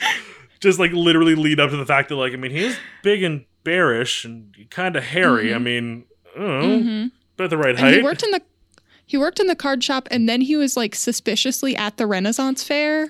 Just 0.60 0.80
like 0.80 0.91
literally 0.91 1.36
lead 1.36 1.60
up 1.60 1.69
to 1.72 1.78
the 1.78 1.86
fact 1.86 2.10
that, 2.10 2.15
like, 2.15 2.34
I 2.34 2.36
mean, 2.36 2.52
he's 2.52 2.76
big 3.04 3.24
and 3.24 3.45
bearish 3.63 4.26
and 4.26 4.54
kind 4.69 4.95
of 4.95 5.04
hairy. 5.04 5.54
I 5.54 5.58
mean, 5.58 6.04
I 6.36 6.39
don't 6.39 6.48
know, 6.62 6.80
Mhm. 6.91 7.12
about 7.36 7.50
the 7.50 7.58
right 7.58 7.69
And 7.72 7.80
height. 7.80 7.93
he 7.95 8.02
worked 8.02 8.24
in 8.24 8.32
the 8.32 8.41
he 9.06 9.17
worked 9.17 9.39
in 9.39 9.48
the 9.48 9.56
card 9.56 9.84
shop 9.84 10.08
and 10.12 10.30
then 10.30 10.39
he 10.39 10.56
was 10.56 10.78
like 10.78 10.93
suspiciously 10.93 11.76
at 11.76 11.98
the 11.98 12.06
Renaissance 12.06 12.63
fair. 12.63 13.06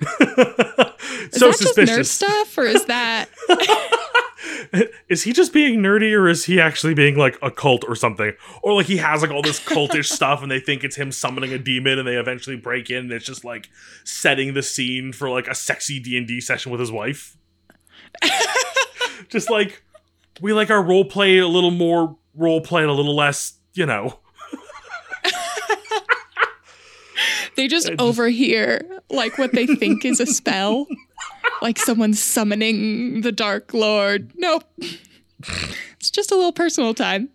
so 1.38 1.50
that 1.50 1.58
just 1.58 1.62
nerd 1.62 1.66
suspicious. 1.66 2.10
stuff 2.10 2.56
or 2.56 2.64
is 2.64 2.86
that 2.86 3.26
is 5.10 5.22
he 5.24 5.32
just 5.34 5.52
being 5.52 5.80
nerdy 5.80 6.12
or 6.14 6.26
is 6.28 6.44
he 6.46 6.58
actually 6.60 6.94
being 6.94 7.16
like 7.18 7.36
a 7.42 7.50
cult 7.50 7.84
or 7.86 7.94
something? 7.94 8.32
Or 8.62 8.72
like 8.74 8.86
he 8.86 8.96
has 8.96 9.20
like 9.22 9.30
all 9.30 9.42
this 9.42 9.60
cultish 9.60 10.06
stuff 10.10 10.42
and 10.42 10.50
they 10.50 10.60
think 10.60 10.84
it's 10.84 10.96
him 10.96 11.12
summoning 11.12 11.52
a 11.52 11.58
demon 11.58 11.98
and 11.98 12.08
they 12.08 12.16
eventually 12.16 12.56
break 12.56 12.88
in 12.88 12.96
and 13.04 13.12
it's 13.12 13.26
just 13.26 13.44
like 13.44 13.68
setting 14.04 14.54
the 14.54 14.62
scene 14.62 15.12
for 15.12 15.28
like 15.28 15.48
a 15.48 15.54
sexy 15.54 16.00
D&D 16.00 16.40
session 16.40 16.72
with 16.72 16.80
his 16.80 16.90
wife. 16.92 17.36
just 19.28 19.50
like 19.50 19.82
we 20.40 20.52
like 20.52 20.70
our 20.70 20.82
role 20.82 21.04
play 21.04 21.38
a 21.38 21.46
little 21.48 21.70
more 21.70 22.16
role 22.34 22.60
play 22.60 22.82
and 22.82 22.90
a 22.90 22.94
little 22.94 23.16
less, 23.16 23.54
you 23.74 23.86
know. 23.86 24.18
they 27.56 27.68
just 27.68 27.90
overhear 27.98 28.82
like 29.10 29.38
what 29.38 29.52
they 29.52 29.66
think 29.66 30.04
is 30.04 30.20
a 30.20 30.26
spell? 30.34 30.86
like 31.62 31.78
someone's 31.78 32.22
summoning 32.22 33.20
the 33.20 33.32
Dark 33.32 33.74
Lord. 33.74 34.32
Nope. 34.36 34.64
It's 35.98 36.10
just 36.10 36.30
a 36.30 36.34
little 36.34 36.52
personal 36.52 36.94
time. 36.94 37.28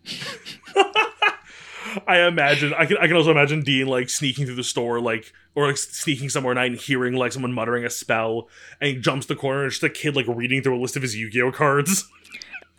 I 2.08 2.22
imagine 2.28 2.74
I 2.74 2.86
can 2.86 2.98
I 2.98 3.08
can 3.08 3.16
also 3.16 3.32
imagine 3.32 3.62
Dean 3.62 3.88
like 3.88 4.10
sneaking 4.10 4.46
through 4.46 4.56
the 4.56 4.64
store 4.64 5.00
like 5.00 5.32
or 5.54 5.68
like 5.68 5.78
sneaking 5.78 6.30
somewhere 6.30 6.52
at 6.54 6.56
night 6.56 6.72
and 6.72 6.80
hearing 6.80 7.14
like 7.14 7.32
someone 7.32 7.54
muttering 7.54 7.86
a 7.86 7.90
spell 7.90 8.48
and 8.82 8.90
he 8.90 8.98
jumps 8.98 9.26
the 9.28 9.36
corner 9.36 9.62
and 9.62 9.68
it's 9.68 9.80
just 9.80 9.84
a 9.84 9.90
kid 9.90 10.16
like 10.16 10.26
reading 10.28 10.62
through 10.62 10.78
a 10.78 10.82
list 10.82 10.96
of 10.96 11.02
his 11.02 11.16
Yu-Gi-Oh 11.16 11.52
cards. 11.52 12.10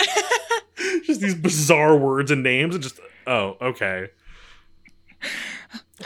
just 1.05 1.21
these 1.21 1.35
bizarre 1.35 1.97
words 1.97 2.31
and 2.31 2.42
names 2.42 2.75
and 2.75 2.83
just 2.83 3.01
oh, 3.27 3.57
okay. 3.61 4.09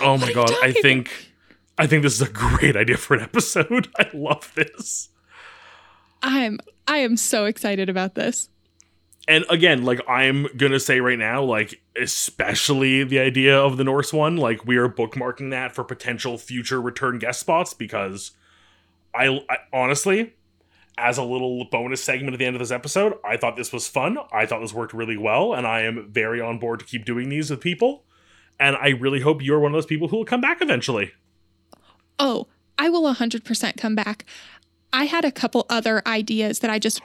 Oh 0.00 0.16
my 0.16 0.32
god, 0.32 0.52
I 0.62 0.72
think 0.72 1.32
I 1.78 1.86
think 1.86 2.02
this 2.02 2.14
is 2.14 2.22
a 2.22 2.30
great 2.30 2.76
idea 2.76 2.96
for 2.96 3.14
an 3.14 3.22
episode. 3.22 3.88
I 3.98 4.08
love 4.12 4.52
this. 4.54 5.08
I'm 6.22 6.60
I 6.86 6.98
am 6.98 7.16
so 7.16 7.46
excited 7.46 7.88
about 7.88 8.14
this. 8.14 8.48
And 9.28 9.44
again, 9.48 9.84
like 9.84 10.00
I'm 10.08 10.46
gonna 10.56 10.80
say 10.80 11.00
right 11.00 11.18
now, 11.18 11.42
like 11.42 11.80
especially 11.96 13.04
the 13.04 13.18
idea 13.18 13.58
of 13.58 13.76
the 13.76 13.84
Norse 13.84 14.12
one, 14.12 14.36
like 14.36 14.66
we 14.66 14.76
are 14.76 14.88
bookmarking 14.88 15.50
that 15.50 15.74
for 15.74 15.84
potential 15.84 16.38
future 16.38 16.80
return 16.80 17.18
guest 17.18 17.40
spots 17.40 17.74
because 17.74 18.32
I, 19.14 19.26
I 19.48 19.58
honestly, 19.72 20.34
as 20.96 21.18
a 21.18 21.22
little 21.22 21.64
bonus 21.64 22.02
segment 22.02 22.34
at 22.34 22.38
the 22.38 22.46
end 22.46 22.56
of 22.56 22.60
this 22.60 22.70
episode, 22.70 23.14
I 23.24 23.36
thought 23.36 23.56
this 23.56 23.72
was 23.72 23.88
fun. 23.88 24.18
I 24.32 24.46
thought 24.46 24.60
this 24.60 24.72
worked 24.72 24.94
really 24.94 25.16
well, 25.16 25.54
and 25.54 25.66
I 25.66 25.82
am 25.82 26.08
very 26.10 26.40
on 26.40 26.58
board 26.58 26.80
to 26.80 26.86
keep 26.86 27.04
doing 27.04 27.28
these 27.28 27.50
with 27.50 27.60
people. 27.60 28.04
And 28.58 28.76
I 28.76 28.88
really 28.90 29.20
hope 29.20 29.42
you're 29.42 29.60
one 29.60 29.72
of 29.72 29.76
those 29.76 29.86
people 29.86 30.08
who 30.08 30.18
will 30.18 30.24
come 30.24 30.42
back 30.42 30.60
eventually. 30.60 31.12
Oh, 32.18 32.46
I 32.78 32.90
will 32.90 33.02
100% 33.02 33.76
come 33.78 33.94
back. 33.94 34.26
I 34.92 35.04
had 35.04 35.24
a 35.24 35.32
couple 35.32 35.64
other 35.70 36.02
ideas 36.06 36.58
that 36.58 36.70
I 36.70 36.78
just 36.78 37.00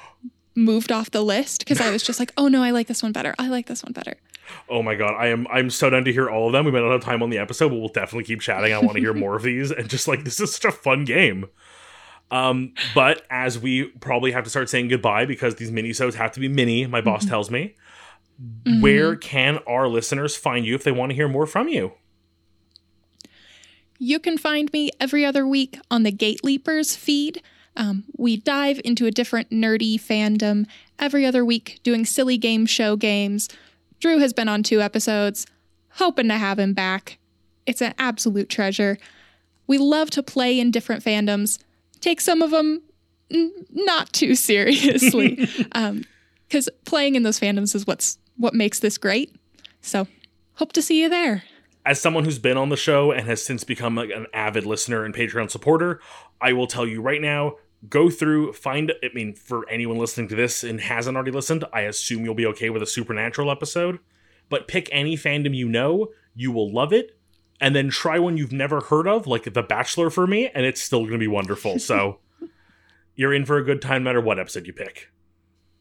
moved 0.55 0.91
off 0.91 1.11
the 1.11 1.21
list 1.21 1.59
because 1.59 1.81
I 1.81 1.91
was 1.91 2.01
just 2.03 2.19
like, 2.19 2.31
oh 2.37 2.47
no, 2.47 2.63
I 2.63 2.71
like 2.71 2.87
this 2.87 3.03
one 3.03 3.11
better. 3.11 3.35
I 3.37 3.47
like 3.47 3.67
this 3.67 3.83
one 3.83 3.93
better. 3.93 4.15
Oh 4.69 4.81
my 4.81 4.95
god, 4.95 5.15
I 5.15 5.27
am 5.27 5.47
I'm 5.51 5.69
so 5.69 5.89
down 5.89 6.05
to 6.05 6.13
hear 6.13 6.29
all 6.29 6.47
of 6.47 6.53
them. 6.53 6.65
We 6.65 6.71
might 6.71 6.81
not 6.81 6.91
have 6.91 7.03
time 7.03 7.21
on 7.23 7.29
the 7.29 7.37
episode, 7.37 7.69
but 7.69 7.75
we'll 7.79 7.89
definitely 7.89 8.25
keep 8.25 8.41
chatting. 8.41 8.73
I 8.73 8.79
want 8.79 8.93
to 8.93 8.99
hear 8.99 9.13
more 9.15 9.35
of 9.35 9.43
these 9.43 9.71
and 9.71 9.89
just 9.89 10.07
like 10.07 10.23
this 10.23 10.39
is 10.39 10.53
such 10.53 10.65
a 10.65 10.71
fun 10.71 11.05
game. 11.05 11.47
Um, 12.31 12.73
but 12.95 13.23
as 13.29 13.59
we 13.59 13.85
probably 13.99 14.31
have 14.31 14.43
to 14.45 14.49
start 14.49 14.69
saying 14.69 14.87
goodbye 14.87 15.25
because 15.25 15.55
these 15.55 15.71
mini-sodes 15.71 16.15
have 16.15 16.31
to 16.33 16.39
be 16.39 16.47
mini, 16.47 16.87
my 16.87 17.01
boss 17.01 17.25
tells 17.25 17.51
me. 17.51 17.75
Where 18.81 19.15
can 19.15 19.59
our 19.67 19.87
listeners 19.87 20.35
find 20.35 20.65
you 20.65 20.75
if 20.75 20.83
they 20.83 20.91
want 20.91 21.11
to 21.11 21.15
hear 21.15 21.29
more 21.29 21.45
from 21.45 21.69
you? 21.69 21.93
You 23.97 24.19
can 24.19 24.37
find 24.37 24.71
me 24.73 24.91
every 24.99 25.23
other 25.23 25.47
week 25.47 25.79
on 25.89 26.03
the 26.03 26.11
Gate 26.11 26.43
Leapers 26.43 26.95
feed. 26.95 27.41
Um, 27.77 28.05
we 28.17 28.37
dive 28.37 28.79
into 28.85 29.05
a 29.05 29.11
different 29.11 29.49
nerdy 29.49 29.95
fandom 29.99 30.65
every 30.97 31.25
other 31.25 31.43
week 31.43 31.79
doing 31.83 32.05
silly 32.05 32.37
game 32.37 32.65
show 32.65 32.95
games. 32.95 33.49
Drew 33.99 34.17
has 34.19 34.33
been 34.33 34.47
on 34.47 34.63
two 34.63 34.81
episodes, 34.81 35.45
hoping 35.91 36.27
to 36.29 36.35
have 36.37 36.57
him 36.59 36.73
back. 36.73 37.17
It's 37.65 37.81
an 37.81 37.93
absolute 37.97 38.49
treasure. 38.49 38.97
We 39.67 39.77
love 39.77 40.09
to 40.11 40.23
play 40.23 40.59
in 40.59 40.71
different 40.71 41.03
fandoms, 41.03 41.59
take 41.99 42.21
some 42.21 42.41
of 42.41 42.51
them 42.51 42.81
n- 43.31 43.51
not 43.71 44.13
too 44.13 44.35
seriously, 44.35 45.47
because 46.47 46.69
playing 46.85 47.15
in 47.15 47.23
those 47.23 47.39
fandoms 47.39 47.75
is 47.75 47.85
what's 47.87 48.17
what 48.37 48.53
makes 48.53 48.79
this 48.79 48.97
great. 48.97 49.35
So, 49.81 50.07
hope 50.55 50.73
to 50.73 50.81
see 50.81 51.01
you 51.01 51.09
there. 51.09 51.43
as 51.85 52.01
someone 52.01 52.25
who's 52.25 52.39
been 52.39 52.57
on 52.57 52.69
the 52.69 52.77
show 52.77 53.11
and 53.11 53.27
has 53.27 53.43
since 53.43 53.63
become 53.63 53.95
like 53.95 54.09
an 54.09 54.27
avid 54.33 54.65
listener 54.65 55.03
and 55.03 55.13
Patreon 55.13 55.49
supporter, 55.51 55.99
I 56.41 56.53
will 56.53 56.67
tell 56.67 56.85
you 56.87 57.01
right 57.01 57.21
now, 57.21 57.55
go 57.89 58.09
through, 58.09 58.53
find 58.53 58.93
I 59.03 59.09
mean, 59.13 59.33
for 59.33 59.67
anyone 59.69 59.97
listening 59.97 60.27
to 60.29 60.35
this 60.35 60.63
and 60.63 60.79
hasn't 60.81 61.15
already 61.15 61.31
listened, 61.31 61.65
I 61.73 61.81
assume 61.81 62.23
you'll 62.23 62.35
be 62.35 62.45
okay 62.47 62.69
with 62.69 62.81
a 62.81 62.87
supernatural 62.87 63.51
episode. 63.51 63.99
But 64.49 64.67
pick 64.67 64.89
any 64.91 65.15
fandom 65.17 65.55
you 65.55 65.67
know, 65.67 66.09
you 66.35 66.51
will 66.51 66.71
love 66.71 66.93
it. 66.93 67.17
And 67.59 67.75
then 67.75 67.89
try 67.89 68.19
one 68.19 68.37
you've 68.37 68.51
never 68.51 68.81
heard 68.81 69.07
of, 69.07 69.27
like 69.27 69.53
The 69.53 69.63
Bachelor 69.63 70.09
for 70.09 70.27
me, 70.27 70.49
and 70.49 70.65
it's 70.65 70.81
still 70.81 71.05
gonna 71.05 71.17
be 71.17 71.27
wonderful. 71.27 71.79
So 71.79 72.19
you're 73.15 73.33
in 73.33 73.45
for 73.45 73.57
a 73.57 73.63
good 73.63 73.81
time 73.81 74.03
no 74.03 74.09
matter 74.09 74.21
what 74.21 74.39
episode 74.39 74.67
you 74.67 74.73
pick. 74.73 75.09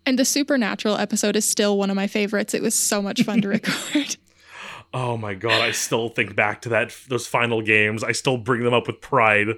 And 0.07 0.19
the 0.19 0.25
Supernatural 0.25 0.97
episode 0.97 1.35
is 1.35 1.45
still 1.45 1.79
one 1.79 1.91
of 1.91 1.97
my 1.97 2.07
favorites. 2.07 2.55
It 2.55 2.63
was 2.63 2.75
so 2.75 3.03
much 3.03 3.23
fun 3.23 3.41
to 3.41 3.49
record. 3.51 4.17
Oh 4.93 5.17
my 5.17 5.35
god, 5.35 5.61
I 5.61 5.73
still 5.73 6.09
think 6.09 6.37
back 6.37 6.63
to 6.63 6.69
that 6.69 6.95
those 7.09 7.27
final 7.27 7.61
games. 7.63 8.05
I 8.05 8.13
still 8.13 8.37
bring 8.37 8.63
them 8.63 8.73
up 8.73 8.87
with 8.87 9.01
pride. 9.01 9.49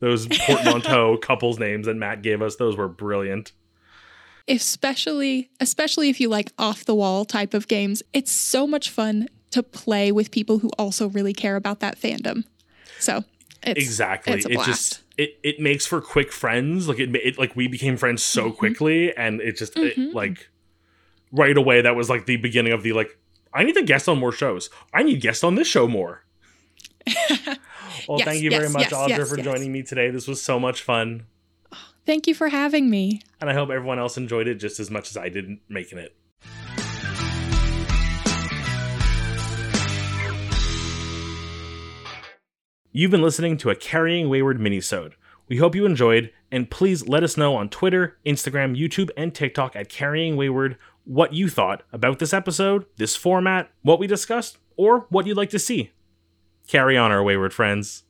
Those 0.00 0.26
portmanteau 0.26 1.16
couples 1.22 1.58
names 1.58 1.86
that 1.86 1.94
Matt 1.96 2.22
gave 2.22 2.42
us, 2.42 2.56
those 2.56 2.76
were 2.76 2.88
brilliant. 2.88 3.52
especially 4.48 5.50
especially 5.60 6.08
if 6.10 6.20
you 6.20 6.28
like 6.28 6.52
off 6.58 6.84
the 6.84 6.94
wall 6.94 7.24
type 7.24 7.54
of 7.54 7.68
games. 7.68 8.02
It's 8.12 8.32
so 8.32 8.66
much 8.66 8.90
fun 8.90 9.28
to 9.50 9.62
play 9.62 10.12
with 10.12 10.30
people 10.30 10.58
who 10.58 10.70
also 10.78 11.08
really 11.08 11.32
care 11.32 11.56
about 11.56 11.80
that 11.80 11.98
fandom. 11.98 12.44
So, 12.98 13.24
it's 13.62 13.80
exactly. 13.80 14.34
it's 14.34 14.46
a 14.46 14.50
it 14.52 14.64
just 14.64 15.02
it 15.16 15.38
it 15.42 15.60
makes 15.60 15.86
for 15.86 16.00
quick 16.00 16.32
friends. 16.32 16.88
Like 16.88 16.98
it, 16.98 17.14
it 17.16 17.38
like 17.38 17.56
we 17.56 17.68
became 17.68 17.96
friends 17.96 18.22
so 18.22 18.46
Mm-hmm. 18.48 18.56
quickly 18.58 19.16
and 19.16 19.40
it 19.40 19.56
just 19.56 19.76
it, 19.78 19.96
like 20.14 20.50
right 21.32 21.56
away 21.56 21.80
that 21.80 21.96
was 21.96 22.10
like 22.10 22.26
the 22.26 22.36
beginning 22.36 22.72
of 22.72 22.82
the 22.82 22.92
like 22.92 23.16
I 23.52 23.62
need 23.64 23.74
to 23.74 23.82
guest 23.82 24.08
on 24.08 24.18
more 24.18 24.32
shows. 24.32 24.68
I 24.92 25.02
need 25.04 25.20
guests 25.20 25.44
on 25.44 25.54
this 25.54 25.68
show 25.68 25.86
more. 25.86 26.23
Well, 27.06 28.18
Yes, 28.18 28.24
thank 28.24 28.42
you 28.42 28.50
very 28.50 28.68
much, 28.68 28.90
yes, 28.90 28.92
Audra, 28.92 29.08
yes, 29.08 29.28
for 29.28 29.36
yes. 29.36 29.44
joining 29.44 29.72
me 29.72 29.82
today. 29.82 30.10
This 30.10 30.26
was 30.26 30.42
so 30.42 30.58
much 30.58 30.82
fun. 30.82 31.26
Thank 32.06 32.26
you 32.26 32.34
for 32.34 32.48
having 32.48 32.90
me. 32.90 33.22
And 33.40 33.48
I 33.48 33.54
hope 33.54 33.70
everyone 33.70 33.98
else 33.98 34.16
enjoyed 34.16 34.46
it 34.46 34.56
just 34.56 34.78
as 34.78 34.90
much 34.90 35.10
as 35.10 35.16
I 35.16 35.28
did 35.28 35.58
making 35.68 35.98
it. 35.98 36.14
You've 42.92 43.10
been 43.10 43.22
listening 43.22 43.56
to 43.58 43.70
a 43.70 43.74
Carrying 43.74 44.28
Wayward 44.28 44.60
minisode. 44.60 45.14
We 45.48 45.56
hope 45.56 45.74
you 45.74 45.84
enjoyed, 45.84 46.30
and 46.52 46.70
please 46.70 47.08
let 47.08 47.24
us 47.24 47.36
know 47.36 47.56
on 47.56 47.68
Twitter, 47.68 48.18
Instagram, 48.24 48.78
YouTube, 48.78 49.10
and 49.16 49.34
TikTok 49.34 49.74
at 49.74 49.88
Carrying 49.88 50.36
Wayward 50.36 50.78
what 51.04 51.32
you 51.34 51.48
thought 51.48 51.82
about 51.92 52.18
this 52.18 52.32
episode, 52.32 52.86
this 52.96 53.16
format, 53.16 53.70
what 53.82 53.98
we 53.98 54.06
discussed, 54.06 54.58
or 54.76 55.06
what 55.10 55.26
you'd 55.26 55.36
like 55.36 55.50
to 55.50 55.58
see. 55.58 55.90
Carry 56.66 56.96
on, 56.96 57.12
our 57.12 57.22
wayward 57.22 57.52
friends. 57.52 58.03